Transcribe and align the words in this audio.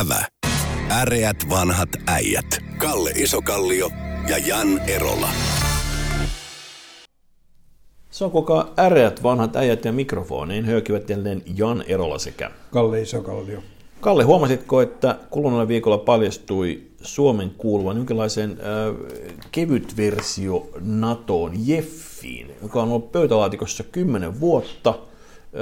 Ävä. 0.00 0.26
Äreät 0.90 1.36
vanhat 1.50 1.88
äijät. 2.06 2.46
Kalle 2.78 3.10
Isokallio 3.10 3.90
ja 4.28 4.38
Jan 4.38 4.78
Erola. 4.78 5.28
Se 8.10 8.24
on 8.24 8.30
koko 8.30 8.66
äreät 8.78 9.22
vanhat 9.22 9.56
äijät 9.56 9.84
ja 9.84 9.92
mikrofoniin 9.92 10.64
höykivät 10.64 11.10
jälleen 11.10 11.42
Jan 11.56 11.84
Erola 11.86 12.18
sekä 12.18 12.50
Kalle 12.70 13.02
Isokallio. 13.02 13.62
Kalle, 14.00 14.24
huomasitko, 14.24 14.82
että 14.82 15.18
kuluneella 15.30 15.68
viikolla 15.68 15.98
paljastui 15.98 16.82
Suomen 17.02 17.50
kuuluvan 17.58 17.96
jonkinlaisen 17.96 18.50
äh, 18.50 19.16
kevyt 19.52 19.96
versio 19.96 20.68
NATOon, 20.80 21.52
JEFFiin, 21.66 22.54
joka 22.62 22.82
on 22.82 22.88
ollut 22.88 23.12
pöytälaatikossa 23.12 23.84
kymmenen 23.84 24.40
vuotta. 24.40 24.98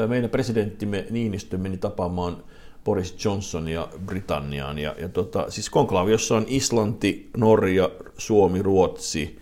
Meidän 0.06 0.30
presidenttimme 0.30 1.06
Niinistö 1.10 1.58
meni 1.58 1.76
tapaamaan 1.76 2.36
Boris 2.84 3.24
Johnsonia 3.24 3.88
Britanniaan. 4.06 4.78
Ja, 4.78 4.94
ja 4.98 5.08
tota, 5.08 5.50
siis 5.50 5.70
konklaaviossa 5.70 6.36
on 6.36 6.45
Islanti, 6.48 7.30
Norja, 7.36 7.90
Suomi, 8.18 8.62
Ruotsi, 8.62 9.38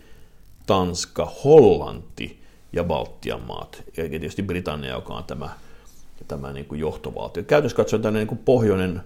Tanska, 0.65 1.31
Hollanti 1.43 2.41
ja 2.73 2.83
Baltian 2.83 3.41
maat. 3.41 3.83
Ja 3.97 4.09
tietysti 4.09 4.43
Britannia, 4.43 4.93
joka 4.93 5.13
on 5.13 5.23
tämä, 5.23 5.49
tämä 6.27 6.53
niin 6.53 6.65
kuin 6.65 6.79
johtovaltio. 6.79 7.43
Käytössä 7.43 7.75
katsoen 7.75 8.01
tämmöinen 8.01 8.27
niin 8.27 8.37
pohjoinen 8.37 9.01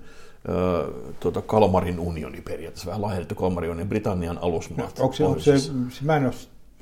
ö, 0.49 0.91
tuota, 1.19 1.41
Kalmarin 1.41 1.99
unioni 1.99 2.41
periaatteessa, 2.41 2.87
vähän 2.87 3.01
laajennettu 3.01 3.35
Kalmarin 3.35 3.71
unioni, 3.71 3.89
Britannian 3.89 4.37
alusmaat. 4.41 4.97
No, 4.99 5.03
onko 5.03 5.15
se, 5.15 5.23
onko 5.23 5.39
se, 5.39 5.59
se, 5.59 5.71
mä 6.01 6.17
en 6.17 6.25
ole, 6.25 6.33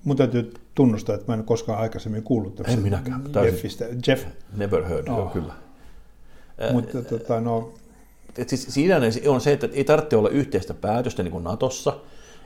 mun 0.04 0.18
täytyy 0.18 0.54
tunnustaa, 0.76 1.16
että 1.16 1.28
mä 1.28 1.34
en 1.34 1.40
ole 1.40 1.46
koskaan 1.46 1.80
aikaisemmin 1.80 2.24
kuullut 2.24 2.62
En 2.68 2.80
minäkään. 2.80 3.24
Jeffistä. 3.46 3.86
Jeff. 4.08 4.26
Never 4.58 4.84
heard, 4.84 5.08
oh. 5.08 5.18
joo, 5.18 5.26
kyllä. 5.26 5.63
Mutta 6.72 7.02
tota, 7.02 7.40
no, 7.40 7.74
Et 8.38 8.50
siis 8.50 8.66
siinä 8.70 9.02
on 9.28 9.42
se, 9.42 9.52
että 9.54 9.70
ei 9.74 9.84
tarvitse 9.84 10.18
olla 10.18 10.30
yhteistä 10.30 10.74
päätöstä 10.74 11.24
niin 11.24 11.32
kuin 11.32 11.44
Natossa, 11.44 11.98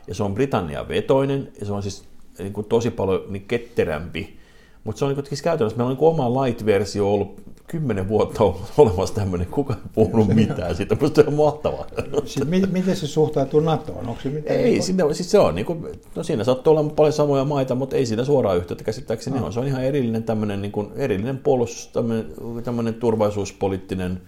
ja 0.06 0.14
se 0.14 0.22
on 0.22 0.34
Britannia 0.34 0.88
vetoinen, 0.88 1.52
ja 1.60 1.66
se 1.66 1.72
on 1.72 1.82
siis 1.82 2.04
niin 2.38 2.52
kuin 2.52 2.66
tosi 2.66 2.90
paljon 2.90 3.24
niin 3.28 3.44
ketterämpi. 3.48 4.38
Mutta 4.84 4.98
se 4.98 5.04
on 5.04 5.08
niin 5.08 5.14
kuin, 5.16 5.26
siis 5.26 5.42
käytännössä, 5.42 5.76
meillä 5.76 5.90
on 5.90 5.96
niin 5.96 6.08
oma 6.08 6.44
light-versio 6.44 7.14
ollut 7.14 7.42
kymmenen 7.68 8.08
vuotta 8.08 8.44
ollut 8.44 8.72
olemassa 8.78 9.14
tämmöinen, 9.14 9.46
kuka 9.46 9.74
ei 9.74 9.80
puhunut 9.94 10.28
mitään 10.28 10.76
siitä, 10.76 10.96
musta 11.00 11.22
se 11.22 11.28
on 11.28 11.34
mahtavaa. 11.34 11.86
siis 12.24 12.46
miten 12.70 12.96
se 12.96 13.06
suhtautuu 13.06 13.60
NATOon? 13.60 14.08
Onko 14.08 14.20
se 14.22 14.28
mitään 14.28 14.58
ei, 14.58 14.70
niin 14.70 14.82
sinne, 14.82 15.14
siis 15.14 15.30
se 15.30 15.38
on, 15.38 15.54
niin 15.54 15.66
kuin, 15.66 15.86
no 16.14 16.22
siinä 16.22 16.44
sattuu 16.44 16.76
olla 16.76 16.90
paljon 16.90 17.12
samoja 17.12 17.44
maita, 17.44 17.74
mutta 17.74 17.96
ei 17.96 18.06
siinä 18.06 18.24
suoraan 18.24 18.56
yhteyttä 18.56 18.84
käsittääkseni 18.84 19.40
no. 19.40 19.46
on. 19.46 19.52
Se 19.52 19.60
on 19.60 19.66
ihan 19.66 19.84
erillinen 19.84 20.22
tämmöinen, 20.22 20.62
niin 20.62 20.72
kuin, 20.72 20.88
erillinen 20.96 21.38
puolustus, 21.38 21.88
tämmöinen, 21.88 22.26
tämmöinen 22.64 22.94
turvallisuuspoliittinen 22.94 24.20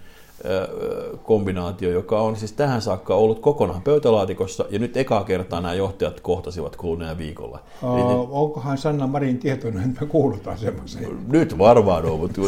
kombinaatio, 1.24 1.90
joka 1.90 2.20
on 2.20 2.36
siis 2.36 2.52
tähän 2.52 2.82
saakka 2.82 3.14
ollut 3.14 3.38
kokonaan 3.38 3.82
pöytälaatikossa, 3.82 4.64
ja 4.70 4.78
nyt 4.78 4.96
ekaa 4.96 5.24
kertaa 5.24 5.60
nämä 5.60 5.74
johtajat 5.74 6.20
kohtasivat 6.20 6.76
kuluneen 6.76 7.18
viikolla. 7.18 7.58
Uh, 7.82 7.98
Eli, 7.98 8.28
onkohan 8.30 8.78
Sanna 8.78 9.06
Marin 9.06 9.38
tietoinen, 9.38 9.88
että 9.88 10.00
me 10.00 10.06
kuulutaan 10.06 10.58
semmoiseen? 10.58 11.18
Nyt 11.28 11.58
varmaan 11.58 12.04
on, 12.04 12.20
mutta 12.20 12.40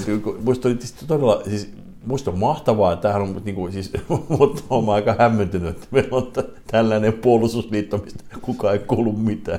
musta 0.44 0.68
oli 0.68 0.78
todella, 1.06 1.42
siis 1.48 1.72
Musta 2.06 2.30
on 2.30 2.38
mahtavaa, 2.38 2.92
että 2.92 3.08
tähän 3.08 3.22
on, 3.22 3.42
niin 3.44 3.54
kuin, 3.54 3.72
siis, 3.72 3.92
mutta 4.38 4.62
olen 4.70 4.88
aika 4.88 5.16
hämmentynyt, 5.18 5.70
että 5.70 5.86
meillä 5.90 6.16
on 6.16 6.32
tällainen 6.66 7.12
puolustusliitto, 7.12 7.98
mistä 7.98 8.24
kukaan 8.42 8.74
ei 8.74 8.78
kuulu 8.78 9.12
mitään. 9.12 9.58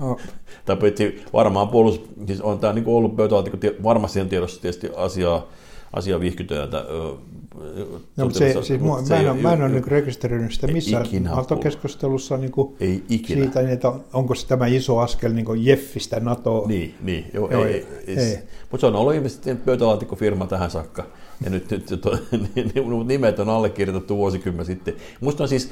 No. 0.00 0.16
tai 0.64 0.76
varmaan 1.32 1.68
puolustus, 1.68 2.08
siis 2.26 2.40
on 2.40 2.58
tämä 2.58 2.72
niin 2.72 2.84
kuin 2.84 2.94
ollut 2.94 3.16
pöytälaatikko, 3.16 3.58
varmasti 3.82 4.20
on 4.20 4.28
tiedossa 4.28 4.62
tietysti 4.62 4.90
asiaa, 4.96 5.46
asia 5.92 6.20
vihkytöitä. 6.20 6.84
No, 8.16 8.30
se, 8.30 8.56
siis 8.62 8.80
mua, 8.80 9.02
se, 9.02 9.14
mä, 9.14 9.20
en, 9.20 9.30
ole, 9.30 9.40
mä 9.40 9.52
en 9.52 9.62
ole 9.62 9.68
niin 9.68 9.86
rekisteröinyt 9.86 10.52
sitä 10.52 10.66
missään 10.66 11.06
NATO-keskustelussa 11.20 12.36
niin 12.36 12.52
kuin 12.52 12.76
ei 12.80 13.04
ikinä. 13.08 13.42
siitä, 13.42 13.60
niin, 13.60 13.72
että 13.72 13.92
onko 14.12 14.34
se 14.34 14.46
tämä 14.46 14.66
iso 14.66 14.98
askel 14.98 15.32
niin 15.32 15.64
Jeffistä 15.64 16.20
NATO. 16.20 16.64
Niin, 16.66 16.94
niin 17.02 17.30
joo, 17.34 17.50
joo, 17.50 17.64
ei, 17.64 17.86
ei, 18.06 18.18
ei. 18.18 18.38
Mutta 18.70 18.80
se 18.80 18.86
on 18.86 18.96
ollut 18.96 19.14
ilmeisesti 19.14 19.54
pöytälaatikkofirma 19.54 20.46
tähän 20.46 20.70
saakka. 20.70 21.06
Ja 21.44 21.50
nyt, 21.50 21.70
nyt 21.70 22.00
to, 22.00 22.18
nimet 23.06 23.38
on 23.38 23.48
allekirjoitettu 23.48 24.16
vuosikymmen 24.16 24.66
sitten. 24.66 24.94
Musta 25.20 25.44
on 25.44 25.48
siis 25.48 25.70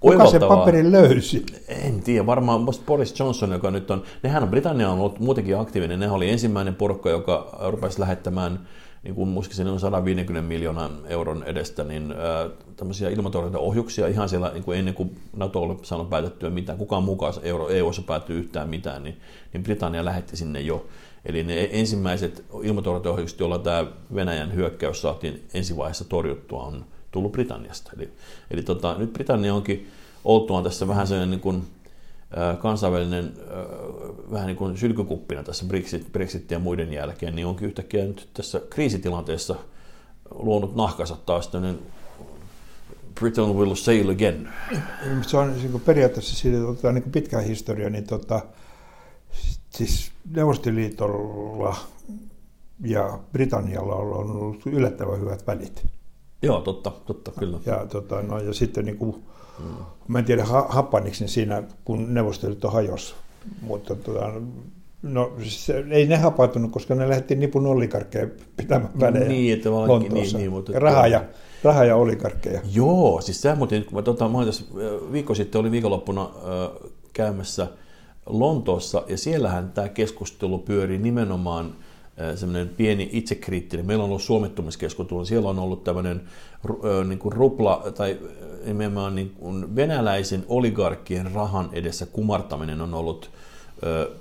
Kuka 0.00 0.26
sen 0.26 0.40
paperin 0.40 0.92
löysi? 0.92 1.46
En 1.68 2.00
tiedä, 2.00 2.26
varmaan 2.26 2.66
Boris 2.86 3.20
Johnson, 3.20 3.52
joka 3.52 3.70
nyt 3.70 3.90
on, 3.90 4.02
nehän 4.22 4.42
on 4.42 4.48
Britannia 4.48 4.90
on 4.90 4.98
ollut 4.98 5.20
muutenkin 5.20 5.58
aktiivinen, 5.58 6.00
ne 6.00 6.10
oli 6.10 6.30
ensimmäinen 6.30 6.74
porukka, 6.74 7.10
joka 7.10 7.58
rupesi 7.70 8.00
lähettämään 8.00 8.68
niin 9.04 9.14
kuin 9.14 9.28
muistaakseni 9.28 9.70
on 9.70 9.80
150 9.80 10.48
miljoonan 10.48 10.98
euron 11.08 11.42
edestä, 11.42 11.84
niin 11.84 12.12
ää, 12.12 12.48
tämmöisiä 12.76 13.10
ilmatorjuntaohjuksia 13.10 14.06
ihan 14.06 14.28
siellä 14.28 14.50
niin 14.52 14.64
kuin 14.64 14.78
ennen 14.78 14.94
kuin 14.94 15.16
NATO 15.36 15.62
oli 15.62 15.78
saanut 15.82 16.10
päätettyä 16.10 16.50
mitään, 16.50 16.78
kukaan 16.78 17.02
mukaan 17.02 17.34
euro, 17.42 17.68
EU-ssa 17.68 18.02
päättyy 18.02 18.38
yhtään 18.38 18.68
mitään, 18.68 19.04
niin, 19.04 19.20
niin 19.52 19.62
Britannia 19.62 20.04
lähetti 20.04 20.36
sinne 20.36 20.60
jo. 20.60 20.86
Eli 21.26 21.42
ne 21.42 21.68
ensimmäiset 21.72 22.44
ilmatorjuntaohjukset, 22.62 23.40
joilla 23.40 23.58
tämä 23.58 23.86
Venäjän 24.14 24.54
hyökkäys 24.54 25.02
saatiin 25.02 25.44
ensivaiheessa 25.54 26.04
torjuttua, 26.04 26.62
on 26.62 26.84
tullut 27.12 27.32
Britanniasta. 27.32 27.90
Eli, 27.96 28.10
eli 28.50 28.62
tota, 28.62 28.94
nyt 28.98 29.12
Britannia 29.12 29.54
onkin 29.54 29.90
oltuaan 30.24 30.64
tässä 30.64 30.88
vähän 30.88 31.06
sellainen 31.06 31.30
niin 31.30 31.40
kuin, 31.40 31.62
kansainvälinen 32.58 33.32
vähän 34.30 34.46
niin 34.46 34.56
kuin 34.56 34.78
sylkykuppina 34.78 35.42
tässä 35.42 35.64
Brexit, 35.64 36.12
Brexit 36.12 36.50
ja 36.50 36.58
muiden 36.58 36.92
jälkeen, 36.92 37.36
niin 37.36 37.46
onkin 37.46 37.68
yhtäkkiä 37.68 38.04
nyt 38.04 38.28
tässä 38.34 38.60
kriisitilanteessa 38.70 39.56
luonut 40.34 40.76
nahkansa 40.76 41.16
taas 41.26 41.48
tämmöinen 41.48 41.78
Britain 43.20 43.56
will 43.56 43.74
sail 43.74 44.10
again. 44.10 44.48
Se 45.22 45.36
on 45.36 45.52
niin 45.52 45.80
periaatteessa 45.80 46.36
siitä 46.36 46.66
otetaan 46.66 46.94
niin 46.94 47.12
pitkä 47.12 47.38
historia, 47.38 47.90
niin 47.90 48.06
tota, 48.06 48.40
siis 49.70 50.12
Neuvostoliitolla 50.30 51.76
ja 52.84 53.18
Britannialla 53.32 53.94
on 53.94 54.30
ollut 54.30 54.66
yllättävän 54.66 55.20
hyvät 55.20 55.46
välit. 55.46 55.86
Joo, 56.42 56.60
totta, 56.60 56.92
totta 57.06 57.32
kyllä. 57.38 57.58
Ja, 57.66 57.86
tota, 57.86 58.22
no, 58.22 58.38
ja 58.38 58.54
sitten 58.54 58.84
niin 58.84 58.96
kuin, 58.96 59.22
mm. 59.58 59.84
mä 60.08 60.18
en 60.18 60.24
tiedä 60.24 60.44
happaniko 60.68 61.16
ne 61.20 61.28
siinä, 61.28 61.62
kun 61.84 62.14
Neuvostoliitto 62.14 62.70
hajosi, 62.70 63.14
mutta 63.62 63.94
tota, 63.94 64.32
No 65.04 65.32
se, 65.42 65.84
ei 65.90 66.06
ne 66.06 66.16
hapantunut, 66.16 66.72
koska 66.72 66.94
ne 66.94 67.08
lähdettiin 67.08 67.40
nipun 67.40 67.66
olikarkkeja 67.66 68.28
pitämään 68.56 69.00
välejä 69.00 69.28
Niin, 69.28 69.52
että 69.54 69.68
niin, 69.98 70.14
niin, 70.14 70.36
niin, 70.36 70.50
mutta... 70.50 70.72
Raha 70.78 71.06
ja, 71.06 71.24
raha 71.64 71.84
ja 71.84 71.96
olikarkkeja. 71.96 72.60
Joo, 72.72 73.20
siis 73.20 73.40
tämä 73.40 73.54
muuten, 73.54 73.84
kun 73.84 73.94
mä, 73.94 74.02
tota, 74.02 74.28
mä 74.28 74.44
tässä, 74.44 74.64
viikko 75.12 75.34
sitten 75.34 75.60
oli 75.60 75.70
viikonloppuna 75.70 76.22
äh, 76.22 76.90
käymässä 77.12 77.66
Lontoossa, 78.26 79.02
ja 79.08 79.18
siellähän 79.18 79.72
tämä 79.72 79.88
keskustelu 79.88 80.58
pyörii 80.58 80.98
nimenomaan 80.98 81.74
semmoinen 82.34 82.68
pieni 82.68 83.10
itsekriittinen. 83.12 83.86
Meillä 83.86 84.04
on 84.04 84.10
ollut 84.10 84.22
suomettumiskeskustelu, 84.22 85.24
siellä 85.24 85.48
on 85.48 85.58
ollut 85.58 85.84
tämmöinen 85.84 86.20
niin 87.08 87.18
kuin 87.18 87.32
rupla, 87.32 87.82
tai 87.96 88.18
nimenomaan 88.66 89.14
niin 89.14 89.30
kuin 89.30 89.76
venäläisen 89.76 90.44
oligarkkien 90.48 91.32
rahan 91.32 91.68
edessä 91.72 92.06
kumartaminen 92.06 92.80
on 92.80 92.94
ollut 92.94 93.30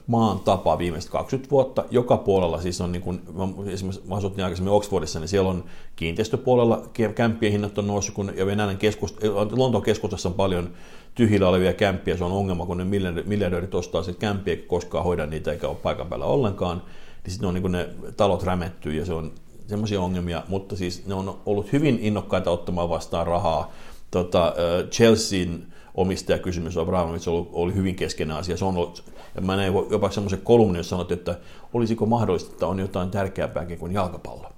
maan 0.07 0.39
tapa 0.39 0.77
viimeiset 0.77 1.11
20 1.11 1.51
vuotta. 1.51 1.85
Joka 1.91 2.17
puolella 2.17 2.61
siis 2.61 2.81
on, 2.81 2.91
niin 2.91 3.01
kuin, 3.01 3.21
esimerkiksi 3.67 4.07
mä 4.07 4.15
asuttiin 4.15 4.45
aikaisemmin 4.45 4.73
Oxfordissa, 4.73 5.19
niin 5.19 5.27
siellä 5.27 5.49
on 5.49 5.63
kiinteistöpuolella 5.95 6.89
kämppien 7.15 7.51
hinnat 7.51 7.77
on 7.77 7.87
noussut, 7.87 8.15
kun, 8.15 8.31
ja 8.35 8.45
Venäjän 8.45 8.77
keskust, 8.77 9.17
Lontoon 9.51 9.83
keskustassa 9.83 10.29
on 10.29 10.35
paljon 10.35 10.69
tyhjillä 11.15 11.49
olevia 11.49 11.73
kämppiä, 11.73 12.17
se 12.17 12.23
on 12.23 12.31
ongelma, 12.31 12.65
kun 12.65 12.77
ne 12.77 12.85
miljardöörit 13.25 13.75
ostaa 13.75 14.03
sitten 14.03 14.29
kämppiä, 14.29 14.53
eikä 14.53 14.67
koskaan 14.67 15.03
hoida 15.03 15.25
niitä 15.25 15.51
eikä 15.51 15.67
ole 15.67 15.77
paikan 15.83 16.07
päällä 16.07 16.25
ollenkaan 16.25 16.81
niin 17.23 17.31
sitten 17.31 17.47
on 17.47 17.53
niin 17.53 17.71
ne 17.71 17.89
talot 18.17 18.43
rämettyy 18.43 18.93
ja 18.93 19.05
se 19.05 19.13
on 19.13 19.31
semmoisia 19.67 20.01
ongelmia, 20.01 20.43
mutta 20.47 20.75
siis 20.75 21.05
ne 21.05 21.13
on 21.13 21.41
ollut 21.45 21.73
hyvin 21.73 21.99
innokkaita 22.01 22.51
ottamaan 22.51 22.89
vastaan 22.89 23.27
rahaa. 23.27 23.71
Tota, 24.11 24.53
Chelsean 24.91 25.73
omistajakysymys 25.95 26.77
Abramovich 26.77 27.29
oli, 27.29 27.49
oli 27.51 27.75
hyvin 27.75 27.95
keskeinen 27.95 28.37
asia. 28.37 28.57
Se 28.57 28.65
on 28.65 28.77
ollut, 28.77 29.03
ja 29.35 29.41
mä 29.41 29.55
näin 29.55 29.73
jopa 29.89 30.11
semmoisen 30.11 30.41
kolumnin, 30.41 30.77
jossa 30.77 30.89
sanottiin, 30.89 31.17
että 31.17 31.39
olisiko 31.73 32.05
mahdollista, 32.05 32.51
että 32.51 32.67
on 32.67 32.79
jotain 32.79 33.09
tärkeämpääkin 33.09 33.77
kuin 33.79 33.91
jalkapallo. 33.91 34.49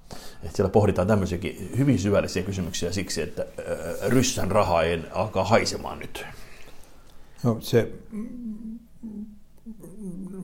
Että 0.44 0.56
siellä 0.56 0.72
pohditaan 0.72 1.08
tämmöisiäkin 1.08 1.72
hyvin 1.78 2.00
syvällisiä 2.00 2.44
kysymyksiä 2.44 2.92
siksi, 2.92 3.22
että 3.22 3.46
ryssän 4.08 4.52
raha 4.52 4.84
ei 4.84 5.02
alkaa 5.12 5.44
haisemaan 5.44 6.00
nyt. 6.00 6.26
No 7.44 7.58
se 7.60 7.92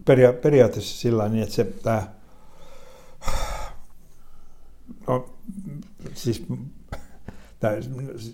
peria- 0.06 0.34
periaatteessa 0.34 0.98
sillä 0.98 1.30
niin, 1.30 1.44
että 1.44 1.56
se 1.56 1.64
tämä, 1.64 2.08
no, 5.08 5.30
siis 6.14 6.44
tämä 7.60 7.74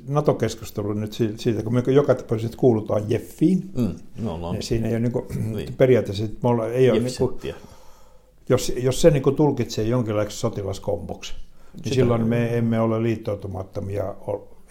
NATO-keskustelu 0.07 0.93
nyt 0.93 1.13
siitä, 1.37 1.63
kun 1.63 1.73
me 1.73 1.83
joka 1.87 2.15
tapauksessa 2.15 2.57
kuulutaan 2.57 3.03
Jeffiin, 3.09 3.69
mm, 3.75 3.95
no, 4.23 4.37
no. 4.37 4.51
niin 4.51 4.63
siinä 4.63 4.87
ei 4.87 4.93
ole 4.93 4.99
niin 4.99 5.11
kuin, 5.11 5.25
niin. 5.55 5.73
periaatteessa, 5.73 6.25
että 6.25 6.37
me 6.43 6.49
olla, 6.49 6.67
ei 6.67 6.91
ole 6.91 6.99
niin 6.99 7.13
kuin, 7.17 7.55
jos, 8.49 8.73
jos 8.77 9.01
se 9.01 9.11
niin 9.11 9.23
kuin 9.23 9.35
tulkitsee 9.35 9.85
jonkinlaiseksi 9.85 10.37
sotilaskomboksi, 10.37 11.33
niin 11.83 11.95
silloin 11.95 12.27
me 12.27 12.57
emme 12.57 12.79
ole 12.79 13.03
liittoutumattomia 13.03 14.15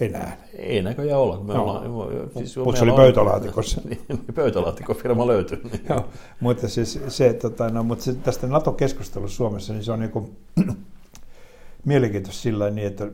enää. 0.01 0.37
Ei 0.59 0.83
näköjään 0.83 1.21
olla. 1.21 1.41
Me 1.41 1.55
no. 1.55 1.63
ollaan, 1.63 2.11
siis 2.39 2.57
Mutta 2.57 2.79
se 2.79 2.85
oli 2.85 2.93
pöytälaatikossa. 2.93 3.81
niin, 3.89 4.21
pöytälaatikko-firma 4.35 5.27
löytyi. 5.27 5.59
Joo, 5.89 6.05
mutta 6.41 6.69
siis 6.69 7.01
se, 7.09 7.33
tota, 7.33 7.69
no, 7.69 7.83
mutta 7.83 8.05
se, 8.05 8.15
tästä 8.15 8.47
NATO-keskustelussa 8.47 9.37
Suomessa, 9.37 9.73
niin 9.73 9.85
se 9.85 9.93
on 9.93 10.01
niin 10.01 10.37
mielenkiintoista 11.87 12.43
sillä 12.43 12.71
niin, 12.71 12.87
että 12.87 13.09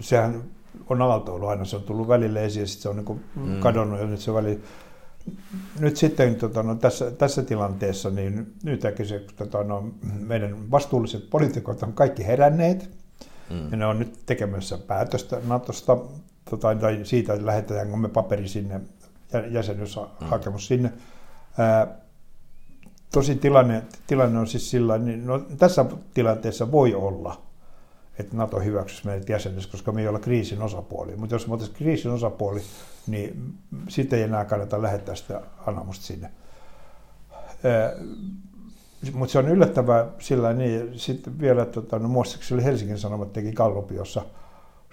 sehän 0.00 0.42
on 0.88 1.02
aaltoilu 1.02 1.46
aina, 1.46 1.64
se 1.64 1.76
on 1.76 1.82
tullut 1.82 2.08
välille 2.08 2.44
esiin 2.44 2.60
ja 2.60 2.66
sitten 2.66 2.82
se 2.82 2.88
on 2.88 2.96
niin 2.96 3.20
mm. 3.34 3.60
kadonnut 3.60 4.00
ja 4.00 4.06
nyt 4.06 4.20
se 4.20 4.34
väli. 4.34 4.60
Nyt 5.80 5.96
sitten 5.96 6.34
tota, 6.34 6.62
no, 6.62 6.74
tässä, 6.74 7.10
tässä 7.10 7.42
tilanteessa, 7.42 8.10
niin 8.10 8.54
nyt 8.62 8.80
se, 9.04 9.24
tota, 9.36 9.64
no, 9.64 9.90
meidän 10.20 10.70
vastuulliset 10.70 11.30
poliitikot 11.30 11.82
on 11.82 11.92
kaikki 11.92 12.26
heränneet, 12.26 12.90
mm. 13.50 13.70
ja 13.70 13.76
ne 13.76 13.86
on 13.86 13.98
nyt 13.98 14.18
tekemässä 14.26 14.78
päätöstä 14.78 15.40
Natosta, 15.46 15.98
tota, 16.50 16.74
tai 16.74 17.00
siitä, 17.02 17.32
että 17.32 17.46
lähetetäänkö 17.46 17.96
me 17.96 18.08
paperi 18.08 18.48
sinne, 18.48 18.80
jäsenyyshakemus 19.50 20.62
mm. 20.62 20.66
sinne. 20.66 20.92
Ää, 21.58 21.86
tosi 23.12 23.34
tilanne, 23.34 23.82
tilanne 24.06 24.38
on 24.38 24.46
siis 24.46 24.70
sillä, 24.70 24.98
niin 24.98 25.26
no, 25.26 25.38
tässä 25.38 25.84
tilanteessa 26.14 26.72
voi 26.72 26.94
olla, 26.94 27.42
että 28.18 28.36
NATO 28.36 28.60
hyväksyisi 28.60 29.06
meidät 29.06 29.28
jäseneksi, 29.28 29.68
koska 29.68 29.92
me 29.92 30.00
ei 30.00 30.08
olla 30.08 30.18
kriisin 30.18 30.62
osapuoli. 30.62 31.16
Mutta 31.16 31.34
jos 31.34 31.46
me 31.46 31.52
oltaisiin 31.52 31.76
kriisin 31.76 32.10
osapuoli, 32.10 32.60
niin 33.06 33.54
sitten 33.88 34.18
ei 34.18 34.24
enää 34.24 34.44
kannata 34.44 34.82
lähettää 34.82 35.14
sitä 35.14 35.40
anomusta 35.66 36.04
sinne. 36.04 36.30
Mutta 39.12 39.32
se 39.32 39.38
on 39.38 39.48
yllättävää 39.48 40.06
sillä 40.18 40.52
niin, 40.52 40.98
sitten 40.98 41.40
vielä, 41.40 41.64
tota, 41.64 41.98
no 41.98 42.08
oli 42.54 42.64
Helsingin 42.64 42.98
Sanomat 42.98 43.32
teki 43.32 43.52
Gallupi, 43.52 43.94
jossa 43.94 44.22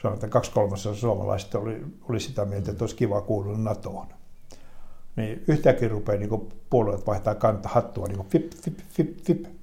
sanoi, 0.01 0.15
että 0.15 0.27
kaksi 0.27 0.51
kolmassa 0.51 0.95
suomalaiset 0.95 1.55
oli, 1.55 1.85
oli 2.09 2.19
sitä 2.19 2.45
mieltä, 2.45 2.71
että 2.71 2.83
olisi 2.83 2.95
kiva 2.95 3.21
kuulua 3.21 3.57
NATOon. 3.57 4.07
Niin 5.15 5.43
yhtäkkiä 5.47 5.87
rupeaa 5.87 6.19
niin 6.19 6.51
puolueet 6.69 7.07
vaihtaa 7.07 7.35
kanta 7.35 7.69
hattua, 7.69 8.07
niin 8.07 8.17
kuin 8.17 8.29
fip, 8.29 8.51
fip, 8.51 8.79
fip, 8.89 9.17
fip. 9.17 9.58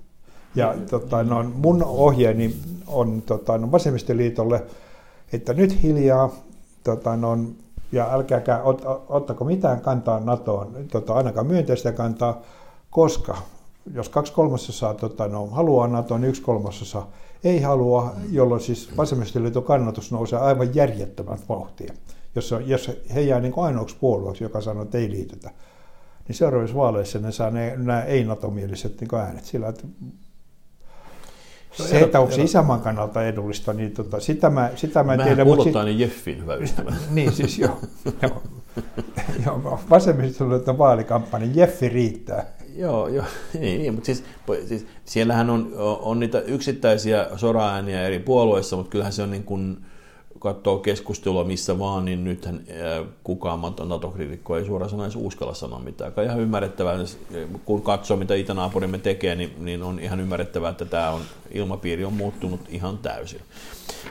Ja 0.56 0.75
tota, 0.91 1.23
no, 1.23 1.43
mun 1.55 1.82
ohjeeni 1.85 2.56
on 2.87 3.23
tota, 3.23 3.58
no, 3.58 3.73
vasemmistoliitolle, 3.73 4.62
että 5.32 5.55
nyt 5.55 5.82
hiljaa, 5.82 6.31
tota, 6.85 7.17
no, 7.17 7.38
ja 7.93 8.12
älkääkä 8.12 8.62
ot, 8.62 8.82
ottako 9.08 9.44
mitään 9.44 9.81
kantaa 9.81 10.20
NATOon, 10.20 10.75
tota, 10.91 11.14
ainakaan 11.14 11.47
myönteistä 11.47 11.93
kantaa, 11.93 12.43
koska 12.91 13.37
jos 13.94 14.08
kaksi 14.08 14.32
kolmasosaa 14.32 14.94
tota, 14.94 15.29
no, 15.29 15.47
haluaa 15.47 15.88
NATOon, 15.88 16.20
niin 16.20 16.29
yksi 16.29 16.43
kolmasosa 16.43 17.06
ei 17.44 17.61
halua, 17.61 18.12
jolloin 18.31 18.61
siis 18.61 18.97
vasemmistoliiton 18.97 19.62
kannatus 19.62 20.12
nousee 20.12 20.38
aivan 20.38 20.75
järjettömät 20.75 21.49
vauhtia. 21.49 21.94
Jos, 22.35 22.55
jos 22.67 22.91
he 23.14 23.20
jää 23.20 23.41
niin 23.41 23.52
ainoaksi 23.56 23.97
puolueeksi, 24.00 24.44
joka 24.44 24.61
sanoo, 24.61 24.82
että 24.82 24.99
ei 24.99 25.11
liitytä, 25.11 25.50
niin 26.29 26.37
seuraavissa 26.37 26.76
vaaleissa 26.76 27.19
ne 27.19 27.32
saa 27.32 27.50
ne, 27.50 27.76
nämä 27.76 28.02
ei-NATO-mieliset 28.02 29.00
niin 29.00 29.14
äänet 29.14 29.44
sillä, 29.44 29.69
että 29.69 29.87
se, 31.84 32.00
että 32.00 32.20
onko 32.20 32.32
se 32.32 32.43
isänmaan 32.43 32.81
kannalta 32.81 33.26
edullista, 33.26 33.73
niin 33.73 33.93
tota, 33.93 34.20
sitä 34.20 34.50
mä, 34.50 34.70
sitä 34.75 35.02
mä 35.02 35.14
en 35.14 35.20
tiedä. 35.20 35.44
Mutta 35.44 35.84
niin 35.84 35.99
Jeffin 35.99 36.40
hyvä 36.40 36.55
ystävä. 36.55 36.94
niin 37.11 37.32
siis 37.32 37.58
joo. 37.58 37.81
joo. 38.23 38.43
joo 39.46 39.81
vasemmistoliiton 39.90 40.78
vaalikampanja, 40.78 41.49
Jeffi 41.55 41.88
riittää. 41.88 42.44
Joo, 42.76 43.08
joo 43.08 43.25
niin, 43.61 43.82
niin, 43.82 43.94
mutta 43.94 44.06
siis, 44.06 44.25
siis 44.67 44.87
siellähän 45.05 45.50
on, 45.50 45.73
on 45.78 46.20
niitä 46.20 46.40
yksittäisiä 46.40 47.26
soraääniä 47.37 48.02
eri 48.02 48.19
puolueissa, 48.19 48.76
mutta 48.76 48.90
kyllähän 48.90 49.12
se 49.12 49.23
on 49.23 49.31
niin 49.31 49.44
kuin, 49.44 49.76
katsoo 50.38 50.79
keskustelua 50.79 51.44
missä 51.44 51.79
vaan, 51.79 52.05
niin 52.05 52.25
nythän 52.25 52.61
kukaan 53.25 53.61
NATO-kriitikko 53.85 54.56
ei 54.56 54.65
suoraan 54.65 54.91
sanoen 54.91 55.11
uskalla 55.17 55.55
sanoa 55.55 55.79
mitään. 55.79 56.12
Kai 56.12 56.25
ihan 56.25 56.41
ymmärrettävää, 56.41 56.97
kun 57.65 57.83
katsoo 57.83 58.17
mitä 58.17 58.35
itänaapurimme 58.35 58.99
tekee, 58.99 59.35
niin, 59.35 59.55
niin 59.59 59.83
on 59.83 59.99
ihan 59.99 60.21
ymmärrettävää, 60.21 60.71
että 60.71 60.85
tämä 60.85 61.11
on, 61.11 61.21
ilmapiiri 61.50 62.05
on 62.05 62.12
muuttunut 62.12 62.61
ihan 62.69 62.99
täysin. 62.99 63.41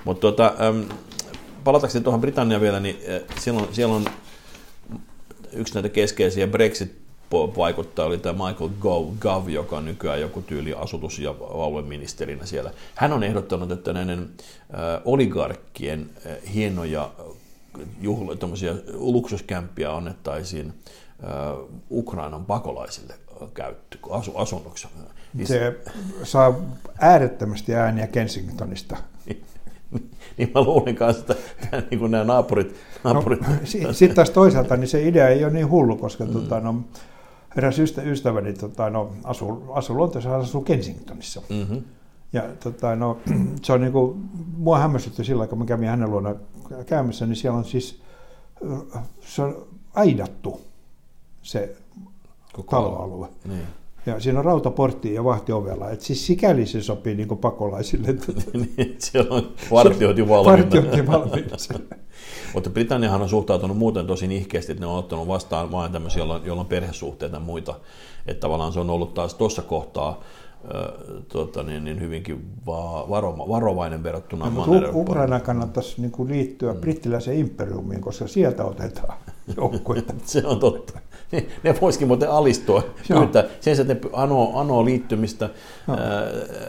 Mutta 0.06 0.22
tuota, 0.22 0.54
palatakseni 1.64 2.04
tuohon 2.04 2.22
Britanniaan 2.22 2.62
vielä, 2.62 2.80
niin 2.80 2.98
siellä 3.40 3.62
on, 3.62 3.68
siellä 3.72 3.96
on 3.96 4.06
yksi 5.54 5.74
näitä 5.74 5.90
keskeisiä 5.90 6.48
Brexit 6.48 7.05
vaikuttaa, 7.32 8.06
oli 8.06 8.18
tämä 8.18 8.48
Michael 8.48 8.70
Gove, 9.20 9.52
joka 9.52 9.78
on 9.78 9.86
nykyään 9.86 10.22
joku 10.22 10.42
tyyli 10.42 10.74
asutus- 10.74 11.20
ja 11.20 11.36
alueministerinä 11.54 12.46
siellä. 12.46 12.72
Hän 12.96 13.14
on 13.14 13.24
ehdottanut, 13.24 13.72
että 13.72 13.94
näiden 13.94 14.20
äh, 14.20 15.02
oligarkkien 15.06 16.10
äh, 16.28 16.54
hienoja 16.54 17.12
juhla, 18.02 18.34
luksuskämppiä 18.94 19.96
annettaisiin 19.96 20.74
äh, 21.24 21.30
Ukrainan 21.92 22.46
pakolaisille 22.46 23.14
käyttö, 23.54 23.98
asu, 24.10 24.38
asunnoksi. 24.38 24.88
Se 25.44 25.80
saa 26.24 26.54
äärettömästi 27.00 27.76
ääniä 27.76 28.08
Kensingtonista. 28.08 28.98
niin 30.38 30.52
mä 30.56 30.62
luulin 30.62 30.96
kanssa, 30.96 31.22
että 31.64 31.84
niin 31.92 32.00
kuin 32.00 32.12
nämä 32.12 32.24
naapurit... 32.24 32.76
naapurit 33.04 33.42
no, 33.42 33.94
Sitten 33.94 34.16
taas 34.16 34.30
toisaalta 34.30 34.78
niin 34.78 34.88
se 34.88 35.08
idea 35.08 35.28
ei 35.28 35.44
ole 35.44 35.54
niin 35.54 35.70
hullu, 35.70 35.98
koska 35.98 36.26
mm. 36.26 36.34
tota, 36.34 36.60
no, 36.60 36.84
eräs 37.56 37.80
ystä, 37.80 38.02
ystäväni 38.02 38.54
tota, 38.54 38.90
no, 38.90 39.12
asuu, 39.24 39.66
asuu 39.74 39.98
Lontoossa, 39.98 40.36
asuu 40.36 40.62
Kensingtonissa. 40.62 41.42
Mm-hmm. 41.50 41.84
Ja 42.34 42.44
tota, 42.64 42.96
no, 42.96 43.18
se 43.64 43.74
on 43.74 43.82
niinku, 43.82 44.18
mua 44.58 44.80
hämmästytti 44.80 45.24
sillä, 45.24 45.48
kun 45.48 45.58
mä 45.58 45.66
kävin 45.66 45.90
hänen 45.90 46.12
luona 46.12 46.36
käymässä, 46.86 47.26
niin 47.26 47.36
siellä 47.36 47.58
on 47.58 47.66
siis, 47.66 48.02
se 49.20 49.42
on 49.42 49.68
aidattu 49.94 50.62
se 51.42 51.76
Koko 52.54 52.72
taloalue. 52.72 53.28
Niin. 53.46 53.68
Ja 54.06 54.20
siinä 54.20 54.40
on 54.40 54.46
rautaportti 54.46 55.14
ja 55.14 55.24
vahtiovella. 55.24 55.90
Et 55.90 56.02
siis 56.02 56.26
sikäli 56.28 56.66
se 56.66 56.82
sopii 56.82 57.16
niin 57.16 57.38
pakolaisille. 57.38 58.08
niin, 58.78 58.96
siellä 59.00 59.36
on 59.36 59.52
vartiot 59.72 60.18
jo 60.18 60.28
valmiina. 60.28 61.12
Valmiina. 61.12 61.58
Mutta 62.54 62.70
Britanniahan 62.70 63.22
on 63.22 63.30
suhtautunut 63.30 63.78
muuten 63.78 64.08
tosi 64.08 64.28
nihkeästi, 64.28 64.72
että 64.72 64.86
ne 64.86 64.88
on 64.88 64.98
ottanut 64.98 65.28
vastaan 65.28 65.72
vain 65.72 65.92
tämmöisiä, 65.92 66.20
joilla, 66.20 66.42
joilla 66.46 66.62
on 66.62 66.68
perhesuhteita 66.68 67.36
ja 67.36 67.40
muita. 67.40 67.76
Että 68.28 68.42
tavallaan 68.42 68.74
se 68.74 68.80
on 68.80 68.90
ollut 68.90 69.14
taas 69.14 69.34
tuossa 69.34 69.62
kohtaa 69.62 70.22
tuota, 71.28 71.64
niin, 71.64 71.84
niin 71.84 72.00
hyvinkin 72.00 72.48
va- 72.66 73.10
varo, 73.10 73.38
varovainen 73.38 74.04
verrattuna 74.04 74.50
no, 74.50 74.66
Ukraina 74.94 75.40
kannattaisi 75.40 76.02
niin 76.02 76.12
kuin 76.12 76.30
liittyä 76.30 76.74
mm. 76.74 76.80
brittiläiseen 76.80 77.38
imperiumiin, 77.38 78.02
koska 78.02 78.28
sieltä 78.28 78.66
otetaan 78.66 79.18
joukkueita. 79.58 80.14
se 80.24 80.46
on 80.46 80.60
totta. 80.60 81.00
Ne 81.64 81.76
voisikin 81.82 82.08
muuten 82.08 82.32
alistua 82.32 82.84
pyytää. 83.08 83.44
Sen 83.60 83.82
että 83.82 83.94
ne 83.94 84.00
anoo, 84.14 84.60
anoo 84.60 84.86
liittymistä 84.86 85.50
no. 85.88 85.98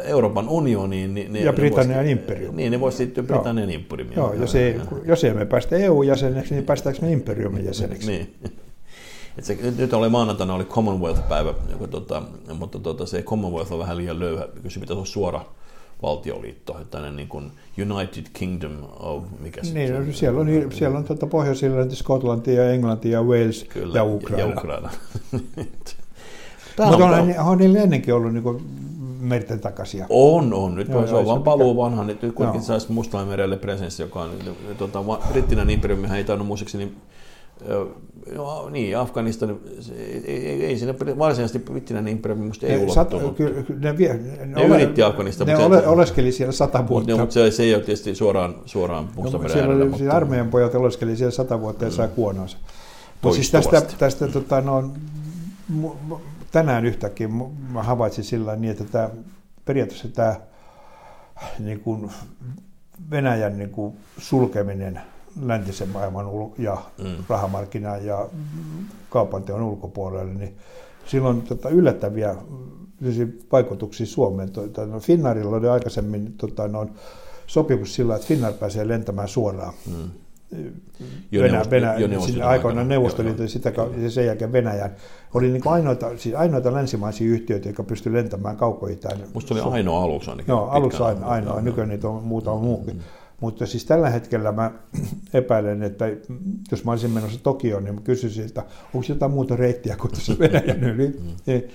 Euroopan 0.05 0.49
unioniin. 0.49 1.15
Niin 1.15 1.33
ne, 1.33 1.41
ja 1.41 1.53
Britannian 1.53 2.05
ne 2.05 2.11
imperiumiin. 2.11 2.57
Niin, 2.57 2.73
ne 2.73 2.81
voisi 2.81 2.99
liittyä 2.99 3.23
Britannian 3.23 3.71
imperiumiin. 3.71 4.17
Joo, 4.17 4.33
jos 4.33 4.55
ei, 4.55 4.81
jos 5.05 5.25
ei 5.25 5.35
me 5.35 5.47
päästä 5.47 5.77
EU-jäseneksi, 5.77 6.55
niin 6.55 6.65
päästäänkö 6.65 7.03
me 7.03 7.13
imperiumin 7.13 7.65
jäseneksi? 7.65 8.11
niin. 8.11 8.35
Et 9.39 9.45
se, 9.45 9.59
nyt 9.79 9.93
oli 9.93 10.09
maanantaina 10.09 10.55
oli 10.55 10.65
Commonwealth-päivä, 10.65 11.55
joka, 11.71 11.89
tota, 11.89 12.23
mutta 12.55 12.79
tota, 12.79 13.07
se 13.07 13.23
Commonwealth 13.23 13.73
on 13.73 13.79
vähän 13.79 13.97
liian 13.97 14.21
löyhä, 14.21 14.49
kysy 14.63 14.81
mitä 14.81 14.95
se 14.95 15.01
on 15.01 15.07
suora 15.07 15.45
valtioliitto, 16.03 16.81
tämmöinen 16.91 17.17
niin 17.17 17.29
kuin 17.29 17.53
United 17.91 18.25
Kingdom 18.33 18.73
of, 19.01 19.25
mikä 19.41 19.65
se 19.65 19.75
niin, 19.75 19.97
on? 19.97 20.15
siellä 20.15 20.41
on, 20.41 20.49
siellä 20.73 20.99
on 20.99 21.05
tuota 21.05 21.27
Pohjois-Irlanti, 21.27 21.97
Skotlanti 21.97 22.55
ja 22.55 22.71
Englanti 22.71 23.11
ja 23.11 23.23
Wales 23.23 23.65
Kyllä, 23.65 23.99
ja 23.99 24.05
Ukraina. 24.05 24.43
Ja 24.43 24.57
Ukraina. 24.57 24.91
Mutta 26.77 27.07
on, 27.07 27.35
on 27.39 27.59
niillä 27.59 27.79
ennenkin 27.79 28.15
ollut 28.15 28.33
niin 28.33 28.43
kuin 28.43 28.63
merten 29.21 29.61
takaisia. 29.61 30.07
On, 30.09 30.55
on. 30.55 30.75
Nyt 30.75 30.89
joo, 30.89 31.07
se 31.07 31.15
on 31.15 31.27
vaan 31.27 31.43
paluu 31.43 31.77
vanha. 31.77 32.05
Nyt 32.05 32.21
kuitenkin 32.35 32.63
saisi 32.63 32.93
Mustaanmerelle 32.93 33.57
presenssi, 33.57 34.03
joka 34.03 34.23
on 34.23 34.31
tuota, 34.79 35.05
brittinen 35.33 35.71
imperiumihan 35.71 36.19
ei 36.19 36.25
tainnut 36.25 36.47
muistaakseni 36.47 36.85
niin 36.85 36.97
No, 38.35 38.69
niin, 38.71 38.99
Afganistan, 38.99 39.59
ei, 39.97 40.23
ei, 40.27 40.65
ei 40.65 40.79
siinä 40.79 40.95
varsinaisesti 41.19 41.59
brittinäinen 41.59 42.13
imperiumi 42.13 42.47
musta 42.47 42.67
ei 42.67 42.79
ulottunut. 42.79 43.37
Kyllä, 43.37 43.63
ne, 43.79 43.99
vie, 43.99 44.15
ne, 44.15 44.47
ne 44.47 44.65
ole, 44.65 44.83
yritti 44.83 45.03
Afganistan. 45.03 45.47
Ne 45.47 45.57
ole, 45.57 45.87
oleskeli 45.87 46.33
siellä 46.33 46.53
sata 46.53 46.89
vuotta. 46.89 47.13
Ne, 47.13 47.19
mutta 47.19 47.33
se, 47.33 47.51
se 47.51 47.63
ei 47.63 47.75
ole 47.75 47.83
tietysti 47.83 48.15
suoraan, 48.15 48.55
suoraan 48.65 49.09
Mustameren 49.17 49.57
no, 49.57 49.63
äärellä. 49.63 49.85
Mutta... 49.85 49.99
Siis 49.99 50.11
armeijan 50.11 50.49
pojat 50.49 50.75
oleskeli 50.75 51.17
siellä 51.17 51.31
sata 51.31 51.61
vuotta 51.61 51.85
ja 51.85 51.91
mm. 51.91 51.95
sai 51.95 52.09
kuonoonsa. 52.09 52.59
Mutta 53.23 53.35
siis 53.35 53.51
tästä, 53.51 53.83
tästä 53.99 54.29
tota, 54.29 54.61
no, 54.61 54.91
tänään 56.53 56.87
yhtäkkiä 56.87 57.29
mä 57.73 57.83
havaitsin 57.83 58.25
sillä 58.25 58.57
niin, 58.57 58.71
että 58.71 58.85
tämä, 58.85 59.11
periaatteessa 59.65 60.09
tämä 60.09 60.37
niin 61.59 61.81
kuin 61.81 62.11
Venäjän 63.11 63.59
niin 63.59 63.71
kuin 63.71 63.95
sulkeminen– 64.19 65.01
läntisen 65.43 65.89
maailman 65.89 66.27
ja 66.59 66.77
mm. 67.03 67.25
rahamarkkinan 67.29 68.07
ja 68.07 68.29
kaupanteon 69.11 69.63
ulkopuolelle, 69.63 70.35
niin 70.35 70.57
silloin 71.07 71.43
tota, 71.43 71.69
yllättäviä 71.69 72.37
vaikutuksia 73.53 74.07
Suomeen. 74.07 74.51
Tota, 74.51 74.87
no, 74.87 75.01
Finnairilla 75.01 75.57
oli 75.57 75.69
aikaisemmin 75.69 76.35
tota, 76.39 76.69
no, 76.69 76.87
sopimus 77.47 77.95
sillä, 77.95 78.17
että 78.17 78.27
Finnair 78.27 78.55
pääsee 78.55 78.89
lentämään 78.89 79.29
suoraan. 79.29 79.75
Mm. 79.87 80.11
Jo 81.33 81.43
Venä, 81.71 81.95
jo 81.95 82.07
Neuvostoliiton 82.07 82.49
aikoinaan 82.49 82.79
aikana. 82.79 82.89
Neuvostoliiton 82.89 83.39
Joo, 83.39 83.45
ja 83.45 83.49
sitä, 83.49 83.73
ja 84.03 84.11
sen 84.11 84.27
jälkeen 84.27 84.53
Venäjän. 84.53 84.91
Oli 85.35 85.51
niin 85.51 85.69
ainoita, 85.69 86.11
siis 86.17 86.35
ainoita 86.35 86.73
länsimaisia 86.73 87.31
yhtiöitä, 87.31 87.69
jotka 87.69 87.83
pystyivät 87.83 88.17
lentämään 88.17 88.57
kaukoitään. 88.57 89.19
Musta 89.35 89.55
se 89.55 89.63
oli 89.63 89.73
ainoa 89.73 90.03
aluksi 90.03 90.31
ainakin. 90.31 90.53
Joo, 90.53 90.81
pitkään. 90.83 91.03
ainoa, 91.03 91.29
ainoa. 91.31 91.55
Joo, 91.55 91.61
nykyään 91.61 91.89
niitä 91.89 92.09
on 92.09 92.23
muutama 92.23 92.61
muukin. 92.61 93.03
Mutta 93.41 93.67
siis 93.67 93.85
tällä 93.85 94.11
hetkellä 94.11 94.53
mä 94.53 94.71
epäilen, 95.35 95.83
että 95.83 96.05
jos 96.71 96.85
mä 96.85 96.91
olisin 96.91 97.11
menossa 97.11 97.41
Tokioon, 97.43 97.85
niin 97.85 97.95
mä 97.95 98.01
kysyisin, 98.01 98.45
että 98.45 98.65
onko 98.95 99.07
jotain 99.09 99.33
muuta 99.33 99.57
reittiä 99.57 99.97
kuin 99.97 100.11
tuossa 100.11 100.39
Venäjän 100.39 100.85
yli. 100.85 101.21
Niin 101.47 101.69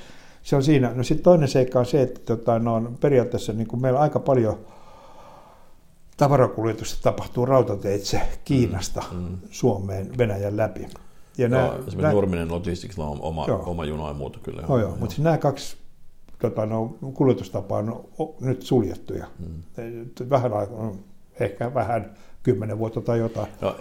Se 0.44 0.56
on 0.56 0.64
siinä. 0.64 0.92
No 0.96 1.04
sitten 1.04 1.24
toinen 1.24 1.48
seikka 1.48 1.80
on 1.80 1.86
se, 1.86 2.02
että 2.02 2.20
tota, 2.20 2.60
no, 2.60 2.76
on 2.76 2.98
periaatteessa 3.02 3.54
niin 3.54 3.68
kuin 3.68 3.82
meillä 3.82 4.00
aika 4.00 4.20
paljon 4.20 4.58
tavarakuljetusta 6.18 7.04
tapahtuu 7.04 7.46
rautateitse 7.46 8.22
Kiinasta 8.46 9.04
Mm. 9.12 9.38
Suomeen 9.52 10.18
Venäjän 10.18 10.58
läpi. 10.58 10.82
Ja 10.82 10.88
Joo, 11.38 11.50
nämä, 11.50 11.80
esimerkiksi 11.88 12.16
Nurminen 12.16 12.52
Logisticsilla 12.52 13.08
on 13.08 13.22
oma, 13.22 13.46
Joo. 13.48 13.64
oma 13.66 13.86
juna 13.86 14.08
ja 14.08 14.14
muuta 14.14 14.40
kyllä. 14.44 14.62
Joo, 14.62 14.80
joo. 14.80 14.90
mutta 14.90 15.16
siis 15.16 15.24
nämä 15.24 15.38
kaksi 15.38 15.78
tota, 16.40 16.66
no, 16.66 16.98
kuljetustapaa 17.14 17.80
on 17.80 18.36
nyt 18.40 18.62
suljettuja. 18.62 19.28
Mm. 19.40 20.30
Vähän 20.30 20.54
aikaa, 20.54 20.94
ehkä 21.44 21.74
vähän 21.74 22.12
kymmenen 22.44 22.80
vuotta 22.80 23.02
tai 23.02 23.20
jotain. 23.20 23.48
No, 23.62 23.76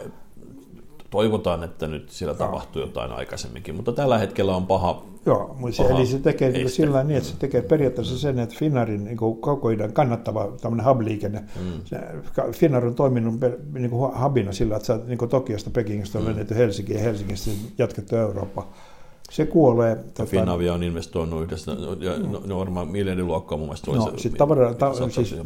toivotaan, 1.11 1.65
että 1.65 1.87
nyt 1.87 2.11
siellä 2.11 2.35
tapahtuu 2.35 2.83
jotain 2.83 3.13
aikaisemminkin, 3.13 3.75
mutta 3.75 3.93
tällä 3.93 4.19
hetkellä 4.19 4.57
on 4.57 4.67
paha. 4.67 5.05
Joo, 5.27 5.57
mutta 5.59 5.77
se, 5.77 5.83
Paha 5.83 5.99
eli 5.99 6.07
se 6.07 6.19
tekee 6.19 6.51
niin 6.51 6.67
este. 6.67 6.77
sillä 6.77 6.93
lailla 6.93 7.09
niin, 7.09 7.17
että 7.17 7.29
se 7.29 7.37
tekee 7.37 7.63
periaatteessa 7.63 8.19
sen, 8.19 8.39
että 8.39 8.55
Finnairin 8.59 9.05
niin 9.05 9.17
kaukoidän 9.41 9.93
kannattava 9.93 10.49
tämmöinen 10.61 10.87
hub-liikenne, 10.87 11.41
mm. 11.41 11.83
Finnair 12.53 12.87
on 12.87 12.95
toiminut 12.95 13.35
niin 13.73 13.91
kuin 13.91 14.23
hubina 14.23 14.53
sillä, 14.53 14.77
että 14.77 14.87
sä 14.87 15.01
niin 15.07 15.19
kuin 15.19 15.29
Tokiosta, 15.29 15.71
Pekingistä 15.71 16.19
on 16.19 16.25
lennetty 16.25 16.55
Helsinkiin 16.55 16.99
ja 16.99 17.05
Helsingistä 17.05 17.51
jatkettu 17.79 18.17
Eurooppaan. 18.17 18.69
Se 19.31 19.47
kuolee. 19.47 19.97
Tota, 19.97 20.27
Finavia 20.27 20.75
on 20.75 20.83
investoinut 20.83 21.43
yhdessä, 21.43 21.73
ja 22.01 22.19
no, 22.19 22.43
ne 22.47 22.55
on 22.55 22.61
varmaan 22.61 22.89
miljardiluokkaa 22.89 23.59
mun 23.59 23.67
mielestä. 23.67 23.91
No, 23.91 24.11
se- 24.11 24.19
sit 24.19 24.35
tavara, 24.35 24.75
ta, 24.75 24.93
siis, 25.11 25.31
se. 25.31 25.37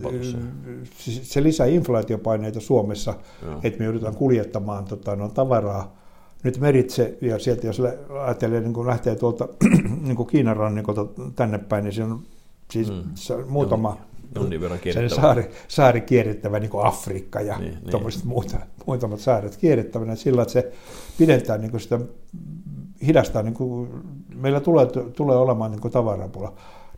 siis, 0.99 1.33
se 1.33 1.43
lisää 1.43 1.67
inflaatiopaineita 1.67 2.61
Suomessa, 2.61 3.15
Joo. 3.43 3.61
että 3.63 3.79
me 3.79 3.85
joudutaan 3.85 4.15
kuljettamaan 4.17 4.85
tota, 4.85 5.17
no, 5.17 5.29
tavaraa 5.29 5.97
nyt 6.43 6.61
meritse, 6.61 7.19
ja 7.21 7.39
sieltä 7.39 7.67
jos 7.67 7.81
ajattelee, 8.25 8.61
niin 8.61 8.73
kun 8.75 8.87
lähtee 8.87 9.17
tuolta 9.17 9.49
niin 10.07 10.17
kuin 10.17 10.27
Kiinan 10.29 10.57
rannikolta 10.57 11.07
tänne 11.37 11.59
päin, 11.59 11.85
niin 11.85 11.93
se 11.93 12.05
on 12.05 12.23
siis 12.71 12.89
Mm. 12.91 13.45
muutama 13.49 13.97
Jonnin 14.35 14.61
verran 14.61 14.79
kierrettävä. 14.79 15.21
saari, 15.23 15.51
saari 15.69 16.01
kierrettävä, 16.01 16.59
niin 16.61 16.71
kuin 16.71 16.87
Afrikka 16.87 17.41
ja 17.41 17.59
Niin, 17.59 17.71
niin, 17.71 18.03
niin. 18.03 18.13
muuta, 18.25 18.59
muutamat 18.87 19.21
saaret 19.21 19.57
kierrettävänä 19.57 20.15
sillä, 20.15 20.43
että 20.43 20.53
se 20.53 20.73
pidentää 21.19 21.59
niin 21.59 21.71
kuin 21.71 21.81
sitä, 21.81 22.01
hidastaa, 23.07 23.43
niin 23.43 23.55
kuin, 23.55 23.91
meillä 24.35 24.61
tulee, 24.61 24.87
tulee 25.17 25.37
olemaan 25.37 25.71
niin 25.71 25.81
kuin 25.81 25.93
tavarapula. 25.93 26.53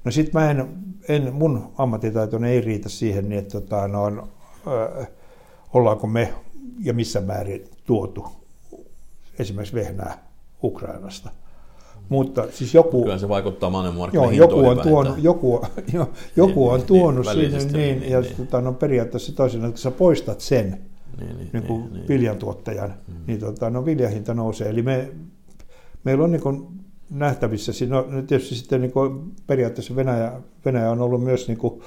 No 0.04 0.10
sit 0.10 0.32
mä 0.32 0.50
en, 0.50 0.68
en, 1.08 1.34
mun 1.34 1.72
ammattitaitoni 1.78 2.48
ei 2.48 2.60
riitä 2.60 2.88
siihen, 2.88 3.28
niin 3.28 3.38
että 3.38 3.60
tota, 3.60 3.88
no, 3.88 4.02
on, 4.02 4.28
ö, 4.66 5.06
ollaanko 5.72 6.06
me 6.06 6.34
ja 6.84 6.92
missä 6.92 7.20
määrin 7.20 7.64
tuotu 7.84 8.26
esimerkiksi 9.38 9.74
vehnää 9.74 10.18
Ukrainasta. 10.62 11.30
Mutta 12.08 12.46
siis 12.50 12.74
joku, 12.74 13.02
Kyllä 13.02 13.18
se 13.18 13.28
vaikuttaa 13.28 13.66
Joo, 13.66 13.70
maailmanmarkkinahintoihin 13.70 14.56
joku 14.58 14.68
on, 14.68 14.88
tuonut, 14.88 15.18
joku, 15.18 15.66
jo, 15.92 16.10
joku 16.36 16.68
on 16.68 16.78
Niin, 16.78 16.86
tuonut 16.86 17.26
niin, 17.26 17.60
sinne 17.60 17.78
niin, 17.78 18.00
niin, 18.00 18.10
ja 18.10 18.20
niin. 18.20 18.36
Tota, 18.36 18.60
no, 18.60 18.72
periaatteessa 18.72 19.36
toisin, 19.36 19.64
että 19.64 19.80
sä 19.80 19.90
poistat 19.90 20.40
sen 20.40 20.80
Niin, 21.20 21.36
niin, 21.38 21.50
niin 21.52 21.62
kuin 21.62 21.80
niin, 21.80 21.92
niin. 21.92 22.08
viljantuottajan, 22.08 22.94
niin 23.26 23.40
tota, 23.40 23.70
no, 23.70 23.84
viljahinta 23.84 24.34
nousee. 24.34 24.68
Eli 24.68 24.82
me, 24.82 25.12
meillä 26.06 26.24
on 26.24 26.30
niin 26.30 26.42
kuin 26.42 26.66
nähtävissä, 27.10 27.72
siinä 27.72 27.96
no, 27.96 28.22
tietysti 28.26 28.54
sitten 28.54 28.80
niin 28.80 28.92
kuin 28.92 29.32
periaatteessa 29.46 29.96
Venäjä, 29.96 30.32
Venäjä 30.64 30.90
on 30.90 31.00
ollut 31.00 31.24
myös 31.24 31.48
niin 31.48 31.58
kuin, 31.58 31.82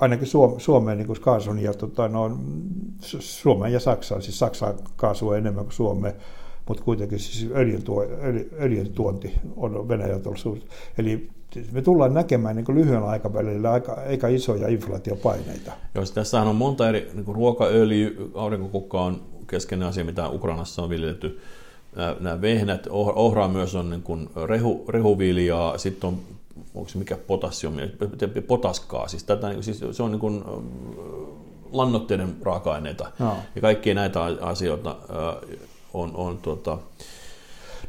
ainakin 0.00 0.26
Suom- 0.26 0.60
Suomeen 0.60 0.98
niin 0.98 1.06
kuin 1.06 1.20
kaasun 1.20 1.58
ja 1.58 1.74
tota, 1.74 2.08
no, 2.08 2.28
Su- 3.02 3.20
Suomeen 3.20 3.72
ja 3.72 3.80
Saksaan, 3.80 4.22
siis 4.22 4.38
Saksaan 4.38 4.74
kaasua 4.96 5.36
enemmän 5.36 5.64
kuin 5.64 5.72
Suomeen, 5.72 6.14
mutta 6.68 6.84
kuitenkin 6.84 7.18
siis 7.18 7.50
öljyn, 7.54 7.82
tuo, 7.82 8.06
öljy, 8.22 8.50
öljyn 8.60 8.92
tuonti 8.92 9.32
on 9.56 9.88
Venäjältä 9.88 10.28
ollut 10.28 10.40
suuri. 10.40 10.62
Eli 10.98 11.30
me 11.72 11.82
tullaan 11.82 12.14
näkemään 12.14 12.56
niin 12.56 12.74
lyhyellä 12.74 13.06
aikavälillä 13.06 13.72
aika, 13.72 13.92
aika 14.08 14.28
isoja 14.28 14.68
inflaatiopaineita. 14.68 15.72
Joo, 15.94 16.04
siis 16.04 16.14
tässähän 16.14 16.48
on 16.48 16.56
monta 16.56 16.88
eri, 16.88 17.10
niin 17.14 17.24
kuin 17.24 17.36
ruokaöljy, 17.36 18.30
aurinkokukka 18.34 19.00
on 19.00 19.20
keskeinen 19.46 19.88
asia, 19.88 20.04
mitä 20.04 20.28
Ukrainassa 20.28 20.82
on 20.82 20.90
viljelty. 20.90 21.40
Nämä, 21.96 22.16
nämä 22.20 22.40
vehnät, 22.40 22.86
oh- 22.86 23.12
ohraa 23.16 23.48
myös 23.48 23.74
on 23.74 23.90
niin 23.90 24.02
kuin 24.02 24.30
rehu, 24.46 24.84
rehuviljaa, 24.88 25.78
sitten 25.78 26.08
on, 26.08 26.18
onko 26.74 26.88
se 26.88 26.98
mikä 26.98 27.16
potassiumi, 27.16 27.82
potaskaa, 28.46 29.08
siis, 29.08 29.24
tätä, 29.24 29.54
siis 29.60 29.84
se 29.92 30.02
on 30.02 30.10
niin 30.10 30.20
kuin, 30.20 30.44
ähm, 30.48 30.66
lannoitteiden 31.72 32.36
raaka-aineita. 32.42 33.12
Joo. 33.20 33.36
Ja 33.54 33.60
kaikkia 33.60 33.94
näitä 33.94 34.22
asioita 34.40 34.90
äh, 34.90 35.58
on, 35.94 36.16
on 36.16 36.38
tuota, 36.38 36.78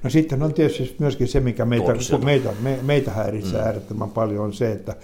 No 0.03 0.09
sitten 0.09 0.43
on 0.43 0.53
tietysti 0.53 0.95
myöskin 0.99 1.27
se, 1.27 1.39
mikä 1.39 1.65
meitä, 1.65 1.93
meitä, 2.23 2.53
me, 2.61 2.79
meitä 2.81 3.11
häiritsee 3.11 3.59
mm. 3.61 3.65
äärettömän 3.65 4.09
paljon, 4.09 4.43
on 4.43 4.53
se, 4.53 4.71
että 4.71 4.95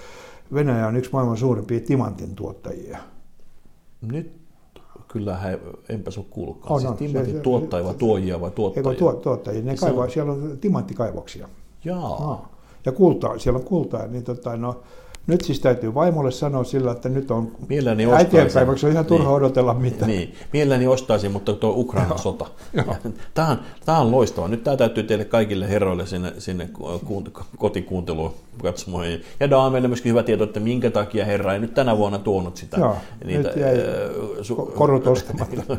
Venäjä 0.53 0.87
on 0.87 0.95
yksi 0.95 1.09
maailman 1.13 1.37
suurimpia 1.37 1.79
timantin 1.79 2.35
tuottajia. 2.35 2.97
nyt 4.01 4.42
kyllä 5.13 5.37
he, 5.37 5.59
enpä 5.89 6.11
se 6.11 6.19
ole 6.19 6.27
kuullutkaan. 6.29 6.73
On, 6.73 6.79
siis 6.79 6.91
on. 6.91 6.97
timantin 6.97 7.33
Se- 7.35 7.39
tuottajia 7.39 7.85
vai 7.85 7.93
tuojia 7.93 8.41
vai 8.41 8.51
tuottajia? 8.51 8.99
tuo, 8.99 9.13
tuottajia? 9.13 9.61
Ne 9.61 9.77
Se 9.77 9.85
on- 9.85 9.91
kaivaa, 9.91 10.09
siellä 10.09 10.31
on 10.31 10.57
timanttikaivoksia. 10.61 11.49
Jaa. 11.85 12.49
Ja 12.85 12.91
kultaa, 12.91 13.39
siellä 13.39 13.57
on 13.59 13.65
kultaa. 13.65 14.07
Niin 14.07 14.23
tota, 14.23 14.57
no, 14.57 14.79
nyt 15.27 15.41
siis 15.41 15.59
täytyy 15.59 15.93
vaimolle 15.93 16.31
sanoa 16.31 16.63
sillä, 16.63 16.91
että 16.91 17.09
nyt 17.09 17.31
on 17.31 17.51
Mielelläni 17.69 18.03
äitien 18.05 18.23
ostaisin. 18.25 18.53
päiväksi 18.53 18.85
on 18.85 18.91
ihan 18.91 19.05
turha 19.05 19.25
Niin. 19.27 19.35
odotella 19.35 19.73
mitään. 19.73 20.11
Niin, 20.11 20.33
mielelläni 20.53 20.87
ostaisin, 20.87 21.31
mutta 21.31 21.53
tuo 21.53 21.73
Ukrainan 21.75 22.19
sota. 22.19 22.45
Tämä 23.33 23.47
on, 23.47 23.59
tämä 23.85 23.99
on 23.99 24.11
loistava. 24.11 24.47
Nyt 24.47 24.63
tämä 24.63 24.77
täytyy 24.77 25.03
teille 25.03 25.25
kaikille 25.25 25.69
herroille 25.69 26.05
sinne, 26.05 26.33
sinne 26.37 26.69
kuunt- 27.05 27.43
kotikuunteluun 27.57 28.33
katsomaan. 28.63 29.05
Ja 29.39 29.49
Daamelle 29.49 29.87
myöskin 29.87 30.09
hyvä 30.09 30.23
tieto, 30.23 30.43
että 30.43 30.59
minkä 30.59 30.89
takia 30.91 31.25
herra 31.25 31.53
ei 31.53 31.59
nyt 31.59 31.73
tänä 31.73 31.97
vuonna 31.97 32.19
tuonut 32.19 32.57
sitä. 32.57 32.77
Joo, 32.79 32.95
nyt 33.25 33.47
jäi 33.55 33.75
ko- 34.51 34.71
korut 34.71 35.07
ostamatta. 35.07 35.77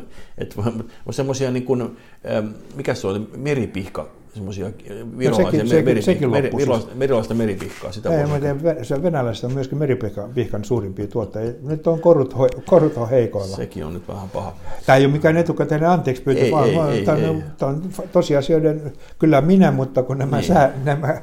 semmoisia 1.10 1.50
niin 1.50 1.64
kuin, 1.64 1.82
ähm, 1.82 2.46
mikä 2.76 2.94
se 2.94 3.06
oli, 3.06 3.20
meripihka, 3.36 4.08
semmoisia 4.34 4.70
virolaisia, 5.18 5.28
No 5.28 5.50
sekin- 5.50 5.58
meri, 5.58 5.68
sekin- 5.68 5.84
meri, 5.84 6.02
sekin 6.02 6.30
meri, 6.30 6.42
loppui 6.46 6.60
siis. 6.60 6.66
virolaista, 6.68 6.98
virolaista 6.98 7.34
meripihkaa. 7.34 7.92
Sitä 7.92 8.20
Ei, 8.20 8.26
mä 8.26 8.40
tiedän, 8.40 8.60
se 8.84 9.02
venäläiset 9.02 9.44
on 9.44 9.52
myöskin 9.52 9.78
meripihkan 9.78 10.64
suurimpia 10.64 11.06
tuottajia. 11.06 11.52
Nyt 11.62 11.86
on 11.86 12.00
korut, 12.00 12.34
korut 12.66 12.96
on 12.96 13.10
heikoilla. 13.10 13.56
Sekin 13.56 13.84
on 13.84 13.94
nyt 13.94 14.08
vähän 14.08 14.28
paha. 14.28 14.52
Tämä 14.86 14.96
ei 14.96 15.04
ole 15.04 15.12
mikään 15.12 15.36
etukäteinen 15.36 15.88
anteeksi 15.88 16.22
pyyntö, 16.22 16.44
Ei, 16.44 16.50
vaan 16.52 16.68
ei, 16.68 16.78
ei, 16.98 17.04
tämä, 17.04 17.18
ei. 17.18 17.28
on, 17.28 17.42
tämä 17.58 17.72
on 17.72 17.82
tosiasioiden, 18.12 18.92
kyllä 19.18 19.40
minä, 19.40 19.70
mutta 19.70 20.02
kun 20.02 20.18
nämä, 20.18 20.36
Niin. 20.36 20.46
sää, 20.46 20.72
nämä 20.84 21.22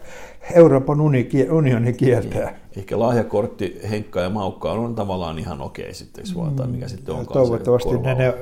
Euroopan 0.53 1.01
uni, 1.01 1.29
unioni 1.51 1.93
kieltää. 1.93 2.59
Ehkä 2.77 2.99
lahjakortti 2.99 3.79
Henkka 3.89 4.21
ja 4.21 4.29
Maukka 4.29 4.71
on 4.71 4.95
tavallaan 4.95 5.39
ihan 5.39 5.61
okei 5.61 5.93
sitten, 5.93 6.23
eikö 6.27 6.39
vaan, 6.39 6.55
tai 6.55 6.67
mikä 6.67 6.87
sitten 6.87 7.15
onkaan 7.15 7.37
Mm. 7.37 7.49
Toivottavasti 7.49 7.97
ne, 7.97 8.13
ne 8.15 8.33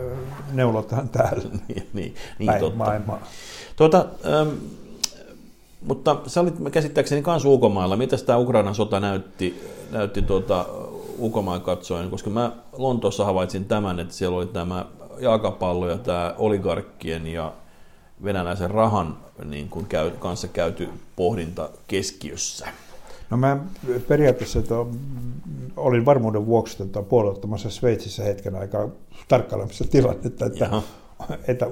neulotaan 0.53 1.09
täällä 1.09 1.43
niin, 1.67 1.89
niin, 1.93 2.15
niin 2.39 2.47
päin 2.47 2.59
totta. 2.59 2.77
maailmaa. 2.77 3.19
Tuota, 3.75 4.05
ähm, 4.25 4.49
mutta 5.81 6.15
sä 6.27 6.41
olit 6.41 6.55
käsittääkseni 6.71 7.23
myös 7.27 7.45
ulkomailla. 7.45 7.97
Mitä 7.97 8.17
tämä 8.17 8.37
Ukrainan 8.37 8.75
sota 8.75 8.99
näytti, 8.99 9.63
näytti 9.91 10.21
tuota, 10.21 10.65
ulkomaan 11.17 11.61
katsoen? 11.61 12.09
Koska 12.09 12.29
mä 12.29 12.51
Lontoossa 12.77 13.25
havaitsin 13.25 13.65
tämän, 13.65 13.99
että 13.99 14.13
siellä 14.13 14.37
oli 14.37 14.45
tämä 14.45 14.85
jalkapallo 15.19 15.89
ja 15.89 15.97
tämä 15.97 16.33
oligarkkien 16.37 17.27
ja 17.27 17.53
venäläisen 18.23 18.71
rahan 18.71 19.17
niin 19.45 19.69
kuin 19.69 19.85
käy, 19.85 20.11
kanssa 20.11 20.47
käyty 20.47 20.89
pohdinta 21.15 21.69
keskiössä. 21.87 22.67
No 23.29 23.37
mä 23.37 23.57
periaatteessa 24.07 24.61
to, 24.61 24.91
olin 25.77 26.05
varmuuden 26.05 26.45
vuoksi 26.45 26.77
tota, 26.77 27.01
puolueettomassa 27.01 27.69
Sveitsissä 27.69 28.23
hetken 28.23 28.55
aikaa 28.55 28.89
tarkkailemassa 29.27 29.85
tilannetta, 29.91 30.45
että, 30.45 30.65
Jaha. 30.65 30.83
että 31.47 31.67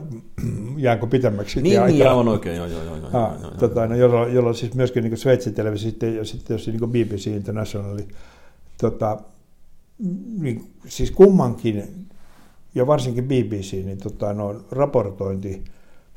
jäänkö 0.78 1.08
pitemmäksi 1.08 1.62
Niin, 1.62 1.82
aikaa. 1.82 1.98
niin 1.98 2.10
aivan 2.10 2.28
oikein, 2.28 2.56
joo, 2.58 2.66
joo, 2.66 2.84
joo. 2.84 2.96
joo, 2.98 3.08
Ah, 3.14 3.32
joo, 3.34 3.42
joo. 3.42 3.52
tota, 3.60 3.88
no, 3.88 3.96
jolloin, 3.96 4.34
jolloin 4.34 4.56
siis 4.56 4.74
myöskin 4.74 5.04
niin 5.04 5.18
Sveitsin 5.18 5.54
televisio 5.54 5.90
sitten, 5.90 6.16
ja 6.16 6.26
sitten 6.26 6.56
jos 6.56 6.68
niin 6.68 6.90
BBC 6.90 7.28
International, 7.28 7.98
tota, 8.82 9.18
niin, 10.40 10.72
siis 10.88 11.12
kummankin, 11.12 12.08
ja 12.76 12.88
varsinkin 12.88 13.24
BBC, 13.24 13.72
niin 13.74 13.98
tota, 13.98 14.34
no, 14.34 14.56
raportointi 14.72 15.64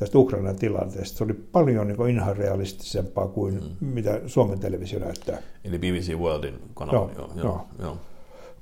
tästä 0.01 0.19
Ukrainan 0.19 0.57
tilanteesta, 0.57 1.19
se 1.19 1.25
oli 1.25 1.35
paljon 1.35 1.89
niin 1.89 2.11
ihan 2.11 2.37
realistisempaa 2.37 3.29
kuin 3.29 3.55
mm. 3.55 3.87
mitä 3.87 4.21
Suomen 4.27 4.59
televisio 4.59 4.99
näyttää. 4.99 5.39
Eli 5.65 5.79
BBC 5.79 6.15
Worldin 6.15 6.55
kanava. 6.75 6.97
Joo, 6.97 7.11
Joo, 7.17 7.31
joo. 7.35 7.45
joo, 7.45 7.67
joo. 7.79 7.97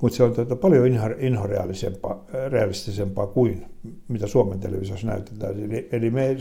mutta 0.03 0.17
se 0.17 0.23
on 0.23 0.33
tuota, 0.33 0.57
paljon 0.57 0.87
inhorealisempaa 1.19 2.25
realistisempaa 2.49 3.27
kuin 3.27 3.67
mitä 4.09 4.27
Suomen 4.27 4.61
televisiossa 4.61 5.07
näytetään. 5.07 5.65
Eli, 5.65 5.89
eli 5.93 6.11
me 6.11 6.37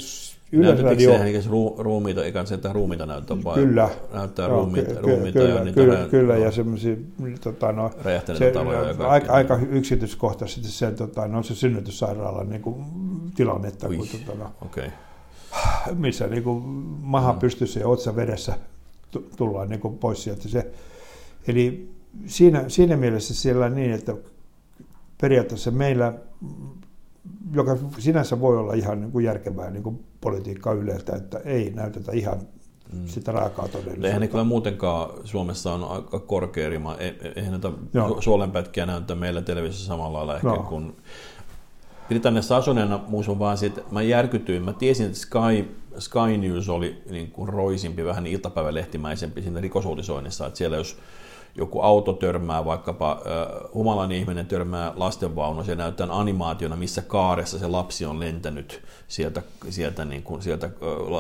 Yleisradio... 0.51 1.09
Näytettekö 1.09 1.41
se 1.41 1.49
ru, 1.49 1.75
ruumiita, 1.77 2.25
eikä 2.25 2.45
se 2.45 2.55
että 2.55 2.73
ruumiita 2.73 3.05
näyttää, 3.05 3.43
vaan 3.43 3.59
kyllä. 3.59 3.89
näyttää 4.13 4.47
no, 4.47 4.55
ruumiita, 4.55 4.93
ky- 4.93 5.01
ruumiita 5.01 5.39
kyllä, 5.39 5.53
ja 5.53 5.63
niitä 5.63 5.81
kyllä, 5.81 6.03
rä... 6.03 6.05
kyllä, 6.09 6.37
ja 6.37 6.51
semmoisia 6.51 6.95
tota, 7.41 7.71
no, 7.71 7.91
se, 8.37 8.51
taloja 8.51 8.81
ja 8.81 9.07
aika, 9.07 9.33
aika 9.33 9.59
yksityiskohtaisesti 9.69 10.67
se, 10.67 10.91
tota, 10.91 11.27
no, 11.27 11.43
se 11.43 11.55
synnytyssairaalan 11.55 12.49
niin 12.49 12.61
kuin, 12.61 12.85
tilannetta, 13.35 13.87
Ui, 13.87 13.97
kun, 13.97 14.07
tota, 14.25 14.43
no, 14.43 14.51
okay. 14.61 14.89
missä 15.95 16.27
niin 16.27 16.43
kuin, 16.43 16.63
maha 17.01 17.33
mm. 17.33 17.39
pystyssä 17.39 17.79
ja 17.79 17.87
otsa 17.87 18.15
veressä 18.15 18.53
tullaan 19.37 19.69
niin 19.69 19.79
kuin, 19.79 19.97
pois 19.97 20.23
sieltä. 20.23 20.47
Se, 20.47 20.71
eli 21.47 21.89
siinä, 22.25 22.63
siinä 22.67 22.97
mielessä 22.97 23.33
siellä 23.33 23.69
niin, 23.69 23.91
että 23.91 24.15
periaatteessa 25.21 25.71
meillä 25.71 26.13
joka 27.53 27.77
sinänsä 28.00 28.39
voi 28.39 28.57
olla 28.57 28.74
ihan 28.74 29.01
niin 29.01 29.12
kuin 29.12 29.25
järkevää 29.25 29.69
niin 29.69 29.84
kuin 29.84 30.05
politiikkaa 30.22 30.74
Yleltä, 30.74 31.15
että 31.15 31.39
ei 31.46 31.72
näytetä 31.75 32.12
ihan 32.12 32.39
mm. 32.93 33.07
sitä 33.07 33.31
raakaa 33.31 33.67
todellisuutta. 33.67 34.07
Eihän 34.07 34.22
ne 34.22 34.27
kyllä 34.27 34.43
muutenkaan 34.43 35.10
Suomessa 35.24 35.74
on 35.74 35.84
aika 35.84 36.19
korkea 36.19 36.69
rima. 36.69 36.96
E, 36.96 37.07
e, 37.07 37.34
eihän 37.36 37.51
näitä 37.51 37.72
no. 37.93 38.22
suolenpätkiä 38.22 38.86
näytä 38.86 39.15
meillä 39.15 39.41
televisiossa 39.41 39.88
samalla 39.88 40.17
lailla 40.17 40.36
ehkä 40.36 40.48
no. 40.48 40.63
kuin 40.63 40.96
Britanniassa 42.07 42.57
asuneena 42.57 43.00
muistan 43.07 43.39
vaan 43.39 43.57
että 43.65 43.81
mä 43.91 44.01
järkytyin. 44.01 44.63
Mä 44.63 44.74
tiesin, 44.74 45.05
että 45.05 45.17
Sky, 45.17 45.75
Sky 45.98 46.38
News 46.38 46.69
oli 46.69 47.01
niin 47.10 47.31
kuin 47.31 47.50
roisimpi, 47.50 48.05
vähän 48.05 48.27
iltapäivälehtimäisempi 48.27 49.41
siinä 49.41 49.62
rikosuutisoinnissa, 49.62 50.48
että 50.48 50.57
siellä 50.57 50.77
jos 50.77 50.98
joku 51.55 51.81
auto 51.81 52.13
törmää, 52.13 52.65
vaikkapa 52.65 53.11
äh, 53.11 53.71
humalainen 53.73 54.17
ihminen 54.17 54.45
törmää 54.45 54.93
lastenvaunu, 54.95 55.63
se 55.63 55.75
näyttää 55.75 56.07
animaationa, 56.09 56.75
missä 56.75 57.01
kaaressa 57.01 57.59
se 57.59 57.67
lapsi 57.67 58.05
on 58.05 58.19
lentänyt 58.19 58.81
sieltä, 59.07 59.41
sieltä, 59.69 60.05
niin 60.05 60.23
kuin, 60.23 60.41
sieltä 60.41 60.65
äh, 60.65 60.71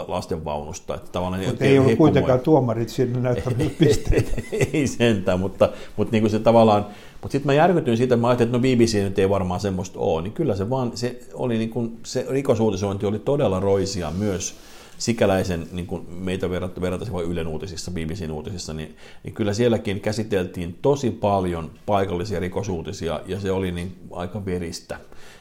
lastenvaunusta. 0.07 0.95
Että 0.95 1.11
tavallaan 1.11 1.45
mutta 1.45 1.65
ei 1.65 1.79
ollut 1.79 1.97
kuitenkaan 1.97 2.39
tuomarit 2.39 2.89
sinne 2.89 3.19
näyttäneet 3.19 3.77
pisteitä. 3.79 4.41
ei 4.73 4.87
sentään, 4.87 5.39
mutta, 5.39 5.69
mutta 5.97 6.11
niin 6.11 6.23
kuin 6.23 6.31
se 6.31 6.39
tavallaan, 6.39 6.85
mutta 7.21 7.31
sitten 7.31 7.47
mä 7.47 7.53
järkytyin 7.53 7.97
siitä, 7.97 8.15
että 8.15 8.21
mä 8.21 8.27
ajattelin, 8.27 8.55
että 8.55 8.57
no 8.57 8.61
BBC 8.61 9.03
nyt 9.03 9.19
ei 9.19 9.29
varmaan 9.29 9.59
semmoista 9.59 9.99
ole, 9.99 10.21
niin 10.21 10.33
kyllä 10.33 10.55
se 10.55 10.69
vaan, 10.69 10.91
se 10.97 11.19
oli 11.33 11.57
niin 11.57 11.69
kuin, 11.69 11.99
se 12.03 12.25
rikosuutisointi 12.29 13.05
oli 13.05 13.19
todella 13.19 13.59
roisia 13.59 14.11
myös 14.11 14.55
sikäläisen, 14.97 15.67
niin 15.71 15.87
kuin 15.87 16.05
meitä 16.09 16.49
verrata 16.49 17.11
voi 17.11 17.23
Ylen 17.23 17.47
uutisissa, 17.47 17.91
BBCn 17.91 18.31
uutisissa, 18.31 18.73
niin, 18.73 18.95
niin 19.23 19.33
kyllä 19.33 19.53
sielläkin 19.53 20.01
käsiteltiin 20.01 20.77
tosi 20.81 21.11
paljon 21.11 21.71
paikallisia 21.85 22.39
rikosuutisia 22.39 23.21
ja 23.25 23.39
se 23.39 23.51
oli 23.51 23.71
niin 23.71 23.95
aika 24.11 24.45
veristä. 24.45 24.99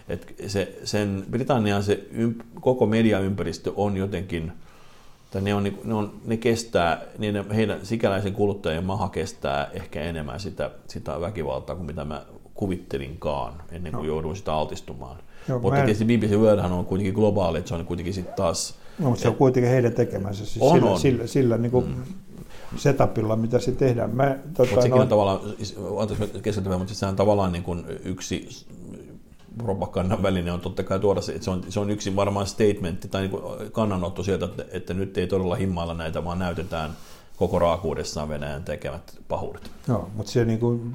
Et 0.09 0.35
se, 0.47 0.79
sen 0.85 1.25
Britannian 1.31 1.83
se 1.83 2.07
ymp, 2.13 2.41
koko 2.61 2.87
mediaympäristö 2.87 3.73
on 3.77 3.97
jotenkin, 3.97 4.53
tai 5.31 5.43
ne, 5.43 5.55
on, 5.55 5.65
niin, 5.65 5.79
ne, 5.85 5.95
on, 5.95 6.13
ne 6.25 6.37
kestää, 6.37 7.03
niin 7.19 7.51
heidän 7.51 7.87
sikäläisen 7.87 8.33
kuluttajien 8.33 8.85
maha 8.85 9.09
kestää 9.09 9.71
ehkä 9.73 10.03
enemmän 10.03 10.41
sitä, 10.41 10.71
sitä 10.89 11.21
väkivaltaa 11.21 11.77
kuin 11.77 11.87
mitä 11.87 12.05
mä 12.05 12.23
kuvittelinkaan 12.55 13.63
ennen 13.73 13.93
kuin 13.93 14.03
no. 14.03 14.09
jouduin 14.09 14.37
sitä 14.37 14.55
altistumaan. 14.55 15.17
Joo, 15.49 15.59
Mutta 15.59 15.79
en... 15.79 15.85
tietysti 15.85 16.05
BBC 16.05 16.37
Worldhan 16.37 16.73
on 16.73 16.87
kuitenkin 16.87 17.15
globaali, 17.15 17.59
että 17.59 17.69
se 17.69 17.75
on 17.75 17.87
kuitenkin 17.87 18.15
sitten 18.15 18.35
taas 18.35 18.75
No, 18.99 19.09
mutta 19.09 19.23
se 19.23 19.29
on 19.29 19.37
kuitenkin 19.37 19.73
heidän 19.73 19.93
tekemänsä, 19.93 20.47
siis 20.47 20.59
on, 20.61 20.79
sillä, 20.79 20.91
on. 20.91 21.01
sillä, 21.01 21.27
sillä 21.27 21.59
niin 21.59 21.73
kuin 21.73 21.87
mm. 21.87 22.03
setupilla, 22.77 23.37
mitä 23.37 23.59
se 23.59 23.73
tehdään. 23.73 24.17
Mä, 24.17 24.25
tota, 24.55 24.71
mutta 24.71 24.83
sekin 24.83 24.91
no, 24.91 25.03
on 25.03 25.09
tavallaan, 25.09 25.41
anteeksi 25.99 26.41
keskeytyvä, 26.43 26.79
mutta 26.79 26.95
se 26.95 27.07
on 27.07 27.17
tavallaan 27.17 27.53
niin 27.53 27.63
kuin 27.63 27.85
yksi 28.05 28.67
propagandan 29.59 30.23
väline 30.23 30.53
on 30.53 30.61
totta 30.61 30.83
kai 30.83 31.01
tuoda 31.01 31.21
se, 31.21 31.33
että 31.33 31.45
se 31.45 31.51
on, 31.51 31.63
se 31.69 31.81
on 31.81 31.91
yksi 31.91 32.17
varmaan 32.17 32.47
statementti 32.47 33.09
tai 33.09 33.23
niin 33.23 33.71
kannanotto 33.73 34.23
sieltä, 34.23 34.45
että, 34.45 34.65
että 34.73 34.95
nyt 34.95 35.19
ei 35.19 35.27
todella 35.27 35.55
himmailla 35.55 35.95
näitä, 35.95 36.25
vaan 36.25 36.39
näytetään 36.39 36.91
koko 37.37 37.59
raakuudessaan 37.59 38.29
Venäjän 38.29 38.65
tekemät 38.65 39.19
pahuudet. 39.29 39.71
Joo, 39.89 40.11
mutta 40.15 40.33
se, 40.33 40.45
niin 40.45 40.59
kuin, 40.59 40.95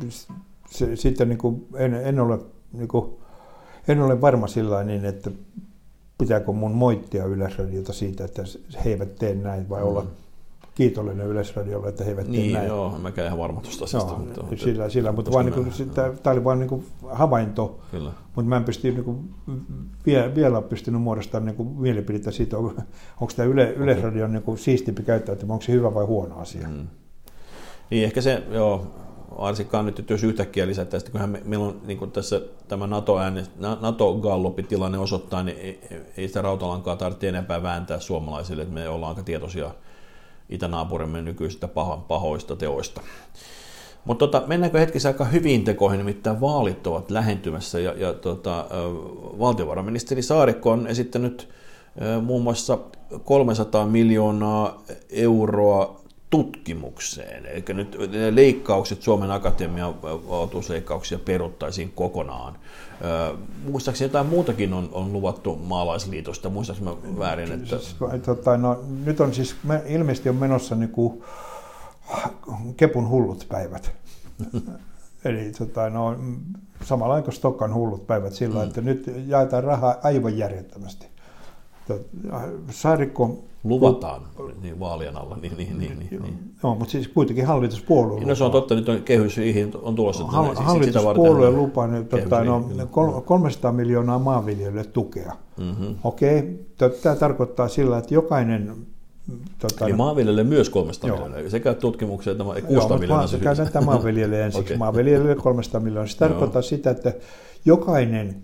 se 0.70 0.96
sitten 0.96 1.30
niin 1.30 1.38
kuin, 1.38 1.68
en, 1.76 1.94
en, 1.94 2.20
ole, 2.20 2.40
niin 2.74 2.88
kuin, 2.88 3.14
en 3.88 4.02
ole 4.02 4.22
varma 4.22 4.48
sillä 4.48 4.84
niin, 4.84 5.06
että 5.06 5.32
pitääkö 6.22 6.52
mun 6.52 6.72
moittia 6.72 7.26
Yleisradiota 7.26 7.94
siitä, 7.94 8.26
että 8.26 8.44
he 8.86 8.90
eivät 8.90 9.16
tee 9.16 9.36
näin 9.36 9.70
vai 9.70 9.82
mm. 9.82 9.88
olla 9.88 10.06
kiitollinen 10.76 11.28
Yleisradiolle, 11.28 11.90
että 11.90 12.04
he 12.04 12.10
eivät 12.10 12.28
niin, 12.28 12.44
tee 12.44 12.54
näin. 12.54 12.68
joo, 12.68 12.98
mä 13.00 13.12
käyn 13.12 13.28
ihan 13.28 13.40
varma 13.40 13.62
tuosta 13.62 13.84
asiasta. 13.84 14.14
Mutta, 14.14 14.44
sillä, 14.56 14.90
sillä, 14.90 15.12
mutta 15.12 15.32
vaan 15.32 15.46
niin 15.46 15.54
kuin, 15.54 15.92
tämä 16.24 16.34
oli 16.34 16.44
vain 16.44 16.60
niin 16.60 16.86
havainto, 17.12 17.80
Kyllä. 17.92 18.12
mutta 18.36 18.50
mä 18.50 18.58
en 18.58 18.64
pysty 18.64 18.92
niin 18.92 19.04
kuin, 19.04 19.30
vielä, 20.06 20.36
vielä 20.36 20.62
pystynyt 20.62 21.02
muodostamaan 21.02 21.46
niin 21.46 21.56
kuin, 21.56 21.70
mielipidettä 21.70 22.32
siitä, 22.32 22.58
onko, 22.58 22.70
onko 23.22 23.34
tämä 23.36 23.50
Yle, 23.50 23.72
Yleisradion 23.72 24.34
niin 24.34 24.44
kuin, 24.44 24.58
siistimpi 24.58 25.04
käyttäytymä, 25.04 25.54
onko 25.54 25.66
se 25.66 25.72
hyvä 25.72 25.94
vai 25.94 26.06
huono 26.06 26.40
asia. 26.40 26.68
Mm. 26.68 26.88
Niin, 27.90 28.04
ehkä 28.04 28.22
se, 28.22 28.44
joo, 28.52 28.88
varsinkaan 29.42 29.86
nyt, 29.86 30.10
jos 30.10 30.24
yhtäkkiä 30.24 30.68
lisätään, 30.68 31.04
kun 31.12 31.38
meillä 31.46 31.66
on 31.66 31.82
niin 31.86 32.12
tässä 32.12 32.42
tämä 32.68 32.88
nato 32.88 33.18
NATO-gallopitilanne 33.82 34.98
osoittaa, 34.98 35.44
niin 35.44 35.58
ei, 35.58 35.80
ei 36.18 36.28
sitä 36.28 36.42
rautalankaa 36.42 36.96
tarvitse 36.96 37.30
enempää 37.30 37.64
vääntää 37.64 38.00
suomalaisille, 38.00 38.62
että 38.62 38.74
me 38.74 38.90
ollaan 38.90 39.10
aika 39.10 39.24
tietoisia 39.24 39.72
itänaapurimme 40.50 41.22
nykyisistä 41.22 41.70
pahoista 42.08 42.56
teoista. 42.56 43.02
Mutta 44.06 44.28
tota, 44.28 44.48
mennäänkö 44.48 44.80
hetkessä 44.80 45.10
aika 45.10 45.26
hyvin 45.26 45.64
tekoihin, 45.64 45.98
nimittäin 45.98 46.42
vaalit 46.42 46.88
ovat 46.88 47.12
lähentymässä 47.12 47.80
ja, 47.80 47.94
ja 47.94 48.14
tota, 48.14 48.66
valtiovarainministeri 49.40 50.22
Saarikko 50.22 50.72
on 50.72 50.88
esittänyt 50.88 51.50
muun 52.22 52.42
muassa 52.42 52.78
300 53.26 53.86
miljoonaa 53.86 54.84
euroa 55.10 56.01
tutkimukseen. 56.32 57.46
Eli 57.46 57.64
nyt 57.68 57.98
leikkaukset, 58.32 59.02
Suomen 59.02 59.32
Akatemian 59.32 60.02
valtuusleikkauksia 60.04 61.20
peruttaisiin 61.20 61.92
kokonaan. 61.96 62.58
Muistaakseni 63.72 64.10
jotain 64.10 64.26
muutakin 64.26 64.74
on, 64.74 64.90
on 64.92 65.14
luvattu 65.14 65.56
maalaisliitosta, 65.56 66.50
muistaakseni 66.50 66.92
mä 66.92 67.20
väärin? 67.20 67.52
Että... 67.52 67.68
Siis, 67.68 67.96
tota, 68.26 68.58
no, 68.58 68.84
nyt 69.06 69.20
on 69.20 69.34
siis, 69.34 69.56
me, 69.64 69.82
ilmeisesti 69.86 70.30
on 70.30 70.36
menossa 70.36 70.76
niin 70.76 70.90
kuin, 70.90 71.24
Kepun 72.78 73.10
hullut 73.10 73.46
päivät. 73.50 73.92
Eli 75.26 75.52
tota, 75.58 75.90
no, 75.90 76.16
samalla 76.84 77.14
lailla 77.14 77.26
kuin 77.26 77.36
Stokkan 77.36 77.74
hullut 77.74 78.08
päivät 78.08 78.34
sillä, 78.34 78.62
mm. 78.62 78.68
että 78.68 78.82
nyt 78.82 79.12
jaetaan 79.28 79.64
rahaa 79.64 79.96
aivan 80.04 80.38
järjettömästi. 80.38 81.11
Saarikko 82.70 83.44
Luvataan 83.64 84.22
niin 84.62 84.80
vaalien 84.80 85.18
alla. 85.18 85.38
Niin, 85.42 85.58
niin, 85.58 85.80
niin, 85.80 86.00
niin, 86.00 86.22
niin. 86.22 86.54
Joo, 86.64 86.76
mutta 86.76 86.92
siis 86.92 87.08
kuitenkin 87.08 87.46
hallituspuolue 87.46 88.26
No 88.26 88.36
se 88.36 88.44
on 88.44 88.52
totta, 88.52 88.76
nyt 88.76 88.90
on 88.90 89.02
kehys 89.02 89.36
on 89.82 89.96
tulossa. 89.96 90.24
Hall, 90.24 90.56
hallituspuolue 90.56 91.52
lupaa 91.52 91.88
nyt 91.88 92.10
tota, 92.10 92.44
no, 92.44 92.70
300 93.26 93.72
miljoonaa 93.72 94.20
maanviljelijöille 94.20 94.84
tukea. 94.84 95.36
Mm-hmm. 95.58 95.96
Okei, 96.04 96.40
okay. 96.40 96.90
tämä 97.02 97.16
tarkoittaa 97.16 97.68
sillä, 97.68 97.98
että 97.98 98.14
jokainen 98.14 98.76
Tota, 99.60 99.86
Eli 99.86 99.94
maanviljelijöille 99.94 100.44
myös 100.44 100.70
300 100.70 101.08
joo. 101.08 101.18
miljoonaa, 101.18 101.50
sekä 101.50 101.74
tutkimukseen 101.74 102.42
että 102.42 102.62
600 102.68 102.98
miljoonaa. 102.98 103.28
Joo, 103.32 103.42
käytän 103.56 103.86
maanviljelijöille 103.86 104.46
ensiksi. 104.46 104.74
okay. 104.74 104.78
Maanviljelijöille 104.78 105.42
300 105.42 105.82
miljoonaa. 105.82 106.08
Se 106.08 106.18
tarkoittaa 106.28 106.62
sitä, 106.62 106.90
että 106.90 107.14
jokainen 107.66 108.42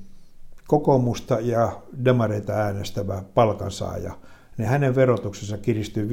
kokoomusta 0.67 1.39
ja 1.39 1.81
demareita 2.05 2.53
äänestävä 2.53 3.23
palkansaaja– 3.33 4.13
niin 4.57 4.67
hänen 4.67 4.95
verotuksensa 4.95 5.57
kiristyy 5.57 6.09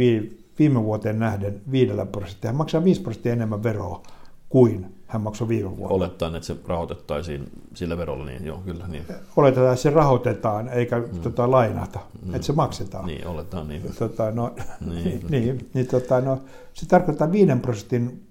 viime 0.59 0.85
vuoteen 0.85 1.19
nähden 1.19 1.61
5 1.71 1.93
prosenttia. 2.12 2.49
Hän 2.49 2.57
maksaa 2.57 2.85
5 2.85 3.01
prosenttia 3.01 3.33
enemmän 3.33 3.62
veroa 3.62 4.03
kuin 4.49 4.95
hän 5.07 5.23
maksoi 5.23 5.49
viime 5.49 5.77
vuonna. 5.77 5.97
Olettaen, 5.97 6.35
että 6.35 6.47
se 6.47 6.57
rahoitettaisiin 6.67 7.51
sillä 7.75 7.99
verolla, 7.99 8.25
niin 8.25 8.45
joo, 8.45 8.59
kyllä. 8.59 8.88
Niin. 8.88 9.05
Oletetaan, 9.37 9.73
että 9.73 9.83
se 9.83 9.90
rahoitetaan 9.90 10.69
eikä 10.69 10.99
mm. 10.99 11.21
tota, 11.21 11.51
lainata, 11.51 12.01
mm. 12.27 12.35
että 12.35 12.47
se 12.47 12.53
maksetaan. 12.53 13.07
Niin, 13.07 13.27
oletaan 13.27 13.69
niin. 13.69 13.83
Tota, 13.99 14.31
no, 14.31 14.55
niin, 14.95 15.27
niin, 15.31 15.71
niin 15.75 15.87
tota, 15.87 16.21
no, 16.21 16.38
se 16.73 16.87
tarkoittaa 16.87 17.33
5 17.33 17.53
prosentin 17.62 18.27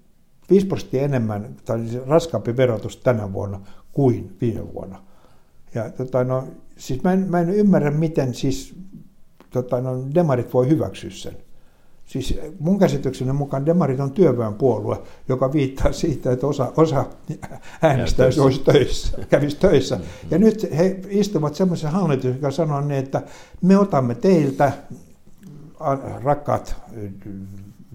5 0.49 0.65
prosenttia 0.67 1.01
enemmän, 1.01 1.55
tai 1.65 1.87
siis 1.87 2.07
raskaampi 2.07 2.57
verotus 2.57 2.97
tänä 2.97 3.33
vuonna 3.33 3.59
kuin 3.91 4.37
viime 4.41 4.73
vuonna. 4.73 4.99
Ja 5.75 5.89
tota, 5.89 6.23
no, 6.23 6.47
siis 6.77 7.03
mä 7.03 7.13
en, 7.13 7.25
mä 7.29 7.39
en 7.39 7.49
ymmärrä, 7.49 7.91
miten 7.91 8.33
siis 8.33 8.75
tota, 9.49 9.81
no, 9.81 10.07
demarit 10.15 10.53
voi 10.53 10.69
hyväksyä 10.69 11.09
sen. 11.09 11.37
Siis 12.05 12.39
mun 12.59 12.79
käsitykseni 12.79 13.33
mukaan 13.33 13.65
demarit 13.65 13.99
on 13.99 14.11
työväenpuolue, 14.11 15.01
joka 15.29 15.53
viittaa 15.53 15.91
siitä, 15.91 16.31
että 16.31 16.47
osa, 16.47 16.73
osa 16.77 17.05
äänestäjistä 17.81 18.43
olisi 18.43 18.59
töissä, 18.59 19.17
kävisi 19.29 19.57
töissä. 19.57 19.95
Mm-hmm. 19.95 20.31
Ja 20.31 20.37
nyt 20.37 20.77
he 20.77 20.99
istuvat 21.09 21.55
semmoisen 21.55 21.91
hallituksen, 21.91 22.35
joka 22.35 22.51
sanoo 22.51 22.81
niin, 22.81 22.99
että 22.99 23.21
me 23.61 23.77
otamme 23.77 24.15
teiltä, 24.15 24.71
rakkaat 26.23 26.75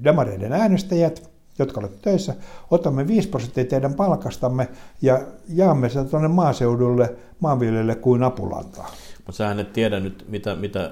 demareiden 0.05 0.53
äänestäjät, 0.53 1.31
jotka 1.59 1.81
olette 1.81 1.99
töissä, 2.03 2.35
otamme 2.71 3.07
5 3.07 3.29
prosenttia 3.29 3.65
teidän 3.65 3.95
palkastamme 3.95 4.69
ja 5.03 5.21
jaamme 5.49 5.89
sen 5.89 6.09
tuonne 6.09 6.29
maaseudulle, 6.29 7.15
maanviljelijöille 7.41 7.95
kuin 7.95 8.23
apulantaa. 8.23 8.91
Mutta 9.17 9.33
sähän 9.33 9.59
et 9.59 9.73
tiedä 9.73 10.01
nyt, 10.01 10.25
mitä, 10.29 10.55
mitä 10.55 10.91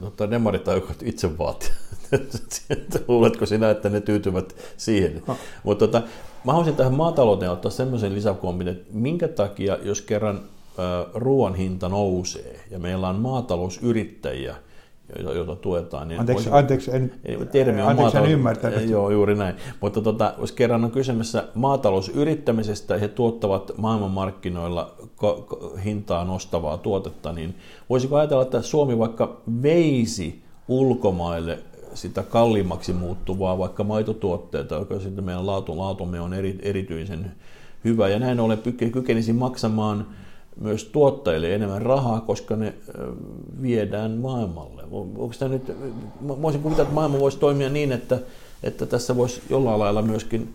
tota, 0.00 0.30
demarit 0.30 0.68
aikovat 0.68 1.02
itse 1.02 1.38
vaatii. 1.38 1.70
Luuletko 3.08 3.46
sinä, 3.46 3.70
että 3.70 3.88
ne 3.88 4.00
tyytyvät 4.00 4.54
siihen? 4.76 5.22
No. 5.26 5.36
Mutta 5.62 5.86
tota, 5.86 6.02
mä 6.44 6.52
haluaisin 6.52 6.76
tähän 6.76 6.94
maatalouteen 6.94 7.50
ottaa 7.50 7.70
semmoisen 7.70 8.14
lisäkompin, 8.14 8.68
että 8.68 8.84
minkä 8.92 9.28
takia, 9.28 9.78
jos 9.82 10.00
kerran 10.00 10.40
ruoan 11.14 11.54
hinta 11.54 11.88
nousee 11.88 12.60
ja 12.70 12.78
meillä 12.78 13.08
on 13.08 13.16
maatalousyrittäjiä, 13.16 14.56
joita, 15.18 15.32
joita 15.32 15.56
tuetaan. 15.56 16.08
Niin 16.08 16.20
anteeksi, 16.20 16.44
voisi, 16.44 16.58
anteeksi, 16.58 16.90
en, 16.94 17.12
termi 17.52 17.82
on 17.82 17.88
anteeksi, 17.88 18.02
maatalous, 18.02 18.14
en 18.14 18.32
ymmärtänyt. 18.32 18.90
Joo, 18.90 19.10
juuri 19.10 19.34
näin. 19.34 19.54
Mutta 19.80 20.00
tota, 20.00 20.34
jos 20.38 20.52
kerran 20.52 20.84
on 20.84 20.90
kysymässä 20.90 21.44
maatalousyrittämisestä, 21.54 22.98
he 22.98 23.08
tuottavat 23.08 23.70
maailmanmarkkinoilla 23.76 24.94
hintaa 25.84 26.24
nostavaa 26.24 26.78
tuotetta, 26.78 27.32
niin 27.32 27.54
voisiko 27.90 28.16
ajatella, 28.16 28.42
että 28.42 28.62
Suomi 28.62 28.98
vaikka 28.98 29.40
veisi 29.62 30.42
ulkomaille 30.68 31.58
sitä 31.94 32.22
kalliimmaksi 32.22 32.92
muuttuvaa 32.92 33.58
vaikka 33.58 33.84
maitotuotteita, 33.84 34.74
joka 34.74 35.00
sitten 35.00 35.24
meidän 35.24 35.46
laatu, 35.46 35.78
laatumme 35.78 36.20
on 36.20 36.34
eri, 36.34 36.58
erityisen 36.62 37.32
hyvä, 37.84 38.08
ja 38.08 38.18
näin 38.18 38.40
ollen 38.40 38.58
kykenisi 38.92 39.32
maksamaan 39.32 40.06
myös 40.60 40.84
tuottajille 40.84 41.54
enemmän 41.54 41.82
rahaa, 41.82 42.20
koska 42.20 42.56
ne 42.56 42.74
viedään 43.62 44.10
maailmalle. 44.10 44.82
Onko 44.90 45.32
tämä 45.38 45.48
nyt, 45.48 45.76
mä 46.20 46.42
voisin 46.42 46.62
kuvitella, 46.62 46.82
että 46.82 46.94
maailma 46.94 47.18
voisi 47.18 47.38
toimia 47.38 47.68
niin, 47.68 47.92
että, 47.92 48.18
että 48.62 48.86
tässä 48.86 49.16
voisi 49.16 49.42
jollain 49.50 49.78
lailla 49.78 50.02
myöskin 50.02 50.54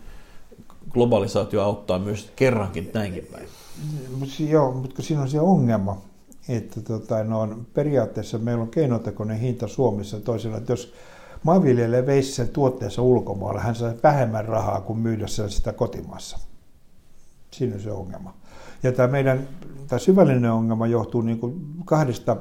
globalisaatio 0.89 1.61
auttaa 1.61 1.99
myös 1.99 2.31
kerrankin 2.35 2.91
näinkin 2.93 3.27
päin. 3.31 3.47
Joo, 4.49 4.71
mutta 4.71 5.01
siinä 5.01 5.21
on 5.21 5.29
se 5.29 5.39
ongelma, 5.39 6.01
että 6.49 6.81
tota, 6.81 7.23
no, 7.23 7.41
on, 7.41 7.67
periaatteessa 7.73 8.37
meillä 8.37 8.61
on 8.61 8.69
keinotekoinen 8.69 9.39
hinta 9.39 9.67
Suomessa 9.67 10.19
toisella, 10.19 10.57
että 10.57 10.73
jos 10.73 10.93
maanviljelijä 11.43 12.05
veisi 12.05 12.31
sen 12.31 12.47
tuotteensa 12.47 13.01
ulkomailla, 13.01 13.61
hän 13.61 13.75
saa 13.75 13.93
vähemmän 14.03 14.45
rahaa 14.45 14.81
kuin 14.81 14.99
myydä 14.99 15.25
sitä 15.27 15.73
kotimaassa. 15.73 16.39
Siinä 17.51 17.75
on 17.75 17.81
se 17.81 17.91
ongelma. 17.91 18.33
Ja 18.83 18.91
tämä 18.91 19.07
meidän 19.07 19.47
tämä 19.87 19.99
syvällinen 19.99 20.51
ongelma 20.51 20.87
johtuu 20.87 21.21
niin 21.21 21.39
kuin 21.39 21.61
kahdesta 21.85 22.37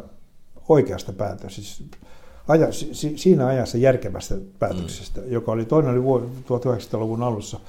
oikeasta 0.68 1.12
päätöksestä. 1.12 1.77
Siis 1.77 1.90
aja, 2.49 2.72
si, 2.72 3.18
siinä 3.18 3.46
ajassa 3.46 3.79
järkevästä 3.79 4.35
päätöksestä, 4.59 5.20
mm. 5.20 5.33
joka 5.33 5.53
oli 5.53 5.64
toinen 5.64 6.01
oli 6.01 6.22
1900-luvun 6.22 7.22
alussa 7.22 7.61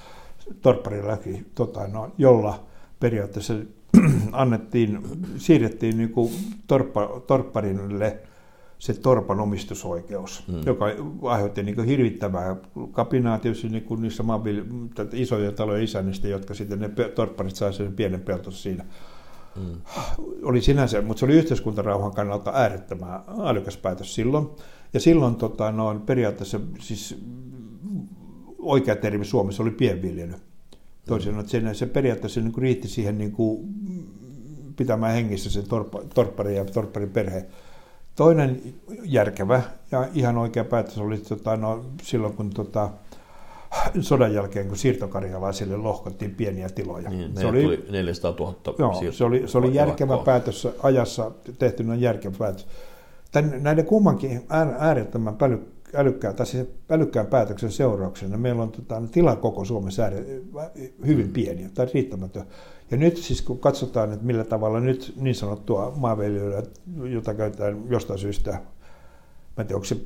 torpparilaki, 0.61 1.45
tota, 1.55 1.87
no, 1.87 2.11
jolla 2.17 2.63
periaatteessa 2.99 3.53
annettiin, 4.31 5.01
siirrettiin 5.37 5.97
niin 5.97 6.09
kuin 6.09 6.33
torppa, 6.67 7.21
torpparille 7.27 8.17
se 8.79 8.93
torpan 8.93 9.39
omistusoikeus, 9.39 10.43
mm. 10.47 10.61
joka 10.65 10.85
aiheutti 11.21 11.63
niin 11.63 11.85
hirvittävää 11.85 12.55
kapinaa 12.91 13.39
tietysti 13.39 13.69
niin 13.69 13.83
kuin 13.83 14.01
niissä 14.01 14.23
maanvil- 14.23 15.09
isoja 15.13 15.51
talojen 15.51 15.83
isännistä, 15.83 16.27
jotka 16.27 16.53
sitten 16.53 16.79
ne 16.79 16.89
torpparit 17.15 17.55
saivat 17.55 17.75
sen 17.75 17.93
pienen 17.93 18.21
peltos 18.21 18.63
siinä. 18.63 18.85
Mm. 19.55 19.81
Oli 20.43 20.61
sinänsä, 20.61 21.01
mutta 21.01 21.19
se 21.19 21.25
oli 21.25 21.33
yhteiskuntarauhan 21.33 22.13
kannalta 22.13 22.51
äärettömän 22.53 23.21
älykäs 23.45 23.77
päätös 23.77 24.15
silloin. 24.15 24.47
Ja 24.93 24.99
silloin 24.99 25.35
tota, 25.35 25.71
no, 25.71 26.01
periaatteessa 26.05 26.59
siis 26.79 27.21
oikea 28.59 28.95
termi 28.95 29.25
Suomessa 29.25 29.63
oli 29.63 29.71
pienviljely. 29.71 30.33
Toisin 31.07 31.31
sanoen, 31.31 31.45
että 31.45 31.73
se, 31.73 31.79
se 31.79 31.85
periaatteessa 31.85 32.41
niin 32.41 32.51
kuin 32.51 32.61
riitti 32.61 32.87
siihen 32.87 33.17
niin 33.17 33.31
kuin 33.31 33.67
pitämään 34.75 35.13
hengissä 35.13 35.49
sen 35.49 35.67
torppa, 35.67 36.01
torppari 36.13 36.55
ja 36.55 36.65
torpparin 36.65 37.09
perhe. 37.09 37.45
Toinen 38.17 38.61
järkevä 39.03 39.61
ja 39.91 40.07
ihan 40.13 40.37
oikea 40.37 40.63
päätös 40.63 40.97
oli 40.97 41.17
tota, 41.17 41.57
no, 41.57 41.85
silloin, 42.01 42.33
kun 42.33 42.49
tota, 42.49 42.89
sodan 44.01 44.33
jälkeen, 44.33 44.67
kun 44.67 44.77
siirtokarjalaisille 44.77 45.77
lohkottiin 45.77 46.35
pieniä 46.35 46.69
tiloja. 46.69 47.09
Niin, 47.09 47.37
se 47.37 47.45
oli, 47.45 47.61
tuli 47.61 47.85
400 47.89 48.35
000 48.39 48.55
joo, 48.79 49.11
se 49.11 49.23
oli, 49.23 49.43
se 49.47 49.57
oli 49.57 49.73
järkevä 49.73 50.17
päätös 50.17 50.67
ajassa, 50.83 51.31
tehtynä 51.59 51.95
järkevä 51.95 52.35
päätös. 52.39 52.67
Tän, 53.31 53.53
näiden 53.59 53.85
kummankin 53.85 54.41
äärettömän 54.79 55.37
älykkään, 55.93 56.35
tai 56.35 56.45
siis 56.45 56.67
älykkään 56.89 57.27
päätöksen 57.27 57.71
seurauksena 57.71 58.37
meillä 58.37 58.61
on 58.61 58.71
tota, 58.71 59.01
tilan 59.11 59.37
koko 59.37 59.65
Suomessa 59.65 60.03
ääret, 60.03 60.27
hyvin 61.05 61.29
pieni 61.33 61.69
tai 61.73 61.87
riittämätön. 61.93 62.43
Ja 62.91 62.97
nyt 62.97 63.17
siis 63.17 63.41
kun 63.41 63.59
katsotaan, 63.59 64.13
että 64.13 64.25
millä 64.25 64.43
tavalla 64.43 64.79
nyt 64.79 65.13
niin 65.17 65.35
sanottua 65.35 65.93
maanviljelyä, 65.95 66.63
jota 67.03 67.33
käytetään 67.33 67.83
jostain 67.89 68.19
syystä, 68.19 68.51
mä 68.51 68.61
en 69.57 69.67
tiedä, 69.67 69.75
onko 69.75 69.85
se 69.85 69.97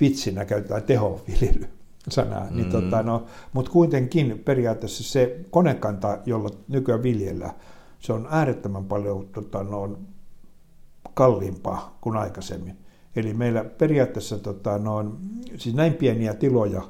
vitsinä 0.00 0.44
käytetään 0.44 0.82
tehoviljely, 0.82 1.68
sanaa. 2.08 2.40
Niin 2.40 2.52
mm. 2.52 2.56
Niin 2.56 2.70
tota, 2.70 3.02
no, 3.02 3.26
Mutta 3.52 3.70
kuitenkin 3.70 4.42
periaatteessa 4.44 5.04
se 5.04 5.40
konekanta, 5.50 6.18
jolla 6.26 6.50
nykyään 6.68 7.02
viljellä, 7.02 7.54
se 7.98 8.12
on 8.12 8.28
äärettömän 8.30 8.84
paljon 8.84 9.28
tota, 9.32 9.62
no, 9.62 9.98
kalliimpaa 11.14 11.98
kuin 12.00 12.16
aikaisemmin. 12.16 12.76
Eli 13.16 13.34
meillä 13.34 13.64
periaatteessa 13.64 14.38
tota, 14.38 14.78
no, 14.78 15.14
siis 15.56 15.74
näin 15.74 15.94
pieniä 15.94 16.34
tiloja, 16.34 16.82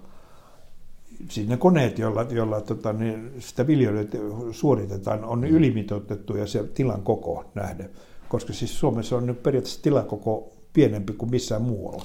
siis 1.29 1.49
ne 1.49 1.57
koneet, 1.57 1.99
joilla, 1.99 2.23
joilla 2.23 2.61
tota, 2.61 2.93
niin 2.93 3.33
sitä 3.39 3.67
viljelyä 3.67 4.05
suoritetaan, 4.51 5.25
on 5.25 5.39
mm. 5.39 5.45
ylimitoitettu 5.45 6.37
ja 6.37 6.47
se 6.47 6.65
tilan 6.65 7.03
koko 7.03 7.45
nähden. 7.55 7.91
Koska 8.29 8.53
siis 8.53 8.81
Suomessa 8.81 9.17
on 9.17 9.27
nyt 9.27 9.43
periaatteessa 9.43 9.83
tilan 9.83 10.07
koko 10.07 10.53
pienempi 10.73 11.13
kuin 11.13 11.31
missään 11.31 11.63
muualla. 11.63 12.05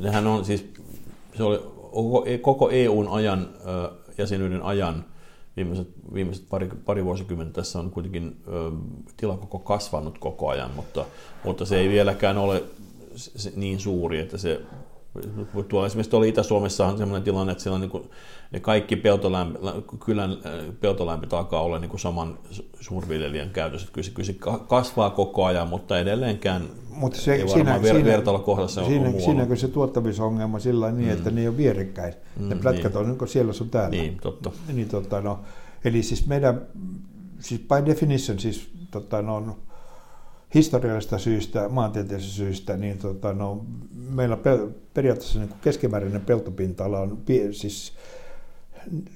Nehän 0.00 0.26
on 0.26 0.44
siis, 0.44 0.72
se 1.36 1.42
oli 1.42 2.38
koko 2.38 2.70
EUn 2.70 3.08
ajan, 3.08 3.48
jäsenyyden 4.18 4.62
ajan, 4.62 5.04
viimeiset, 5.56 5.88
viimeiset 6.14 6.48
pari, 6.48 6.70
pari 6.84 7.04
vuosikymmentä 7.04 7.52
tässä 7.52 7.78
on 7.78 7.90
kuitenkin 7.90 8.42
tilakoko 9.16 9.58
kasvanut 9.58 10.18
koko 10.18 10.48
ajan, 10.48 10.70
mutta, 10.76 11.04
mutta 11.44 11.64
se 11.64 11.78
ei 11.78 11.88
vieläkään 11.88 12.38
ole 12.38 12.64
niin 13.56 13.80
suuri, 13.80 14.20
että 14.20 14.38
se 14.38 14.60
Tuolla 15.68 15.86
esimerkiksi 15.86 16.10
tuolla 16.10 16.26
Itä-Suomessa 16.26 16.86
on 16.86 16.98
sellainen 16.98 17.22
tilanne, 17.22 17.52
että 17.52 17.62
siellä 17.62 17.74
on 17.74 17.80
niin 17.80 17.90
kuin, 17.90 18.10
ne 18.50 18.60
kaikki 18.60 18.96
peltolämpö, 18.96 19.58
kylän 20.04 20.36
peltolämpöt 20.80 21.32
alkaa 21.32 21.62
olla 21.62 21.78
niin 21.78 21.88
kuin 21.88 22.00
saman 22.00 22.38
suurviljelijän 22.80 23.50
käytössä. 23.50 23.88
Kyllä 23.92 24.04
se, 24.04 24.10
kyllä 24.10 24.26
se 24.26 24.36
kasvaa 24.68 25.10
koko 25.10 25.44
ajan, 25.44 25.68
mutta 25.68 25.98
edelleenkään 25.98 26.62
mutta 26.96 27.18
se, 27.18 27.34
ei 27.34 27.48
siinä, 27.48 27.82
ver, 27.82 27.94
siinä, 27.94 28.04
vertailukohdassa 28.04 28.84
siinä, 28.84 29.08
on 29.08 29.20
Siinäkö 29.20 29.56
se 29.56 29.68
tuottavuusongelma 29.68 30.58
sillä 30.58 30.92
niin, 30.92 31.06
mm. 31.06 31.12
että 31.12 31.30
ne 31.30 31.40
ei 31.40 31.48
ole 31.48 31.56
vierekkäin. 31.56 32.14
Mm, 32.40 32.48
ne 32.48 32.54
plätkät 32.54 32.94
niin. 32.94 33.04
on 33.04 33.18
niin 33.18 33.28
siellä 33.28 33.52
sun 33.52 33.70
täällä. 33.70 33.90
Niin, 33.90 34.18
totta. 34.22 34.50
Niin, 34.72 34.88
totta 34.88 35.20
no, 35.20 35.40
eli 35.84 36.02
siis 36.02 36.26
meidän, 36.26 36.66
siis 37.40 37.60
by 37.60 37.86
definition, 37.86 38.38
siis 38.38 38.70
tota, 38.90 39.22
no, 39.22 39.56
historiallisista 40.54 41.18
syistä, 41.18 41.68
maantieteellisistä 41.68 42.36
syistä, 42.36 42.76
niin 42.76 42.98
tota, 42.98 43.32
no, 43.32 43.64
meillä 44.10 44.36
pel- 44.36 44.70
periaatteessa 44.94 45.38
niin 45.38 45.50
keskimääräinen 45.60 46.20
peltopinta-ala 46.20 47.00
on 47.00 47.18
pie- 47.26 47.52
siis 47.52 47.92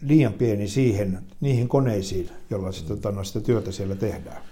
liian 0.03 0.33
pieni 0.33 0.69
siihen, 0.69 1.19
niihin 1.41 1.69
koneisiin, 1.69 2.29
joilla 2.51 2.73
sitä, 2.73 2.89
tota, 2.89 3.13
no, 3.13 3.25
sitä 3.25 3.41
työtä 3.41 3.73
siellä 3.73 3.95
tehdään. 3.95 4.43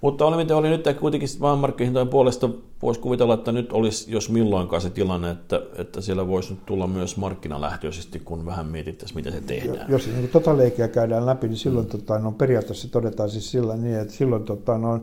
Mutta 0.00 0.26
oli 0.26 0.36
miten 0.36 0.56
oli 0.56 0.68
nyt 0.68 0.84
kuitenkin 1.00 1.28
maailmanmarkkinahintojen 1.38 2.08
puolesta 2.08 2.50
voisi 2.82 3.00
kuvitella, 3.00 3.34
että 3.34 3.52
nyt 3.52 3.72
olisi 3.72 4.12
jos 4.12 4.30
milloinkaan 4.30 4.82
se 4.82 4.90
tilanne, 4.90 5.30
että, 5.30 5.62
että 5.78 6.00
siellä 6.00 6.28
voisi 6.28 6.50
nyt 6.50 6.66
tulla 6.66 6.86
myös 6.86 7.16
markkinalähtöisesti, 7.16 8.20
kun 8.20 8.46
vähän 8.46 8.66
mietittäisiin, 8.66 9.16
miten 9.16 9.32
se 9.32 9.40
tehdään. 9.40 9.90
Jos 9.90 10.06
niin 10.06 10.28
tota 10.28 10.56
leikkiä 10.56 10.88
käydään 10.88 11.26
läpi, 11.26 11.48
niin 11.48 11.56
silloin 11.56 11.86
mm. 11.86 11.90
tota, 11.90 12.18
no, 12.18 12.32
periaatteessa 12.32 12.90
todetaan 12.90 13.30
siis 13.30 13.50
sillä 13.50 13.76
niin, 13.76 13.98
että 13.98 14.14
silloin 14.14 14.44
tota, 14.44 14.78
no, 14.78 15.00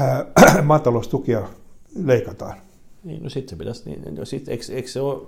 maataloustukia 0.62 1.42
leikataan. 1.96 2.54
Niin, 3.04 3.22
no 3.22 3.28
sitten 3.28 3.50
se 3.50 3.56
pitäisi, 3.56 3.90
niin, 3.90 4.14
no 4.14 4.24
sit, 4.24 4.48
eikö, 4.48 4.64
eikö 4.72 4.88
se 4.88 5.00
ole 5.00 5.22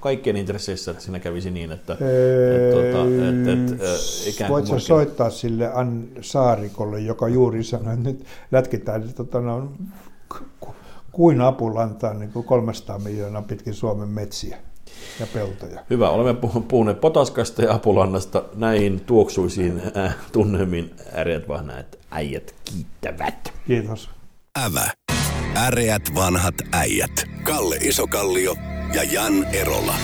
kaikkien 0.00 0.36
intresseissä, 0.36 0.90
että 0.90 1.02
siinä 1.02 1.18
kävisi 1.18 1.50
niin, 1.50 1.72
että, 1.72 1.92
et, 1.92 2.00
et, 2.00 3.72
et, 3.72 3.88
ikään 4.26 4.48
kuin... 4.48 4.60
Voitko 4.60 4.78
soittaa 4.78 5.30
sille 5.30 5.72
Ann 5.74 6.08
Saarikolle, 6.20 7.00
joka 7.00 7.28
juuri 7.28 7.64
sanoi, 7.64 7.94
että 7.94 8.08
nyt 8.08 8.24
lätkitään 8.52 9.12
tota, 9.14 9.40
no, 9.40 9.72
kuin 11.12 11.40
apulantaan 11.40 12.18
niin 12.18 12.32
kuin 12.32 12.44
300 12.44 12.98
miljoonaa 12.98 13.42
pitkin 13.42 13.74
Suomen 13.74 14.08
metsiä 14.08 14.58
ja 15.20 15.26
peltoja. 15.34 15.80
Hyvä, 15.90 16.10
olemme 16.10 16.48
puhuneet 16.68 17.00
Potaskasta 17.00 17.62
ja 17.62 17.74
Apulannasta. 17.74 18.44
Näihin 18.54 19.00
tuoksuisiin 19.00 19.82
äh, 19.96 20.16
tunnelmiin 20.32 20.90
äreät 21.12 21.48
vaan 21.48 21.66
näet 21.66 22.01
äijät 22.12 22.54
kiittävät. 22.64 23.54
Kiitos. 23.66 24.10
Ävä. 24.64 24.90
Äreät 25.56 26.14
vanhat 26.14 26.54
äijät. 26.72 27.24
Kalle 27.42 27.76
Isokallio 27.76 28.56
ja 28.94 29.02
Jan 29.02 29.44
Erola. 29.44 29.94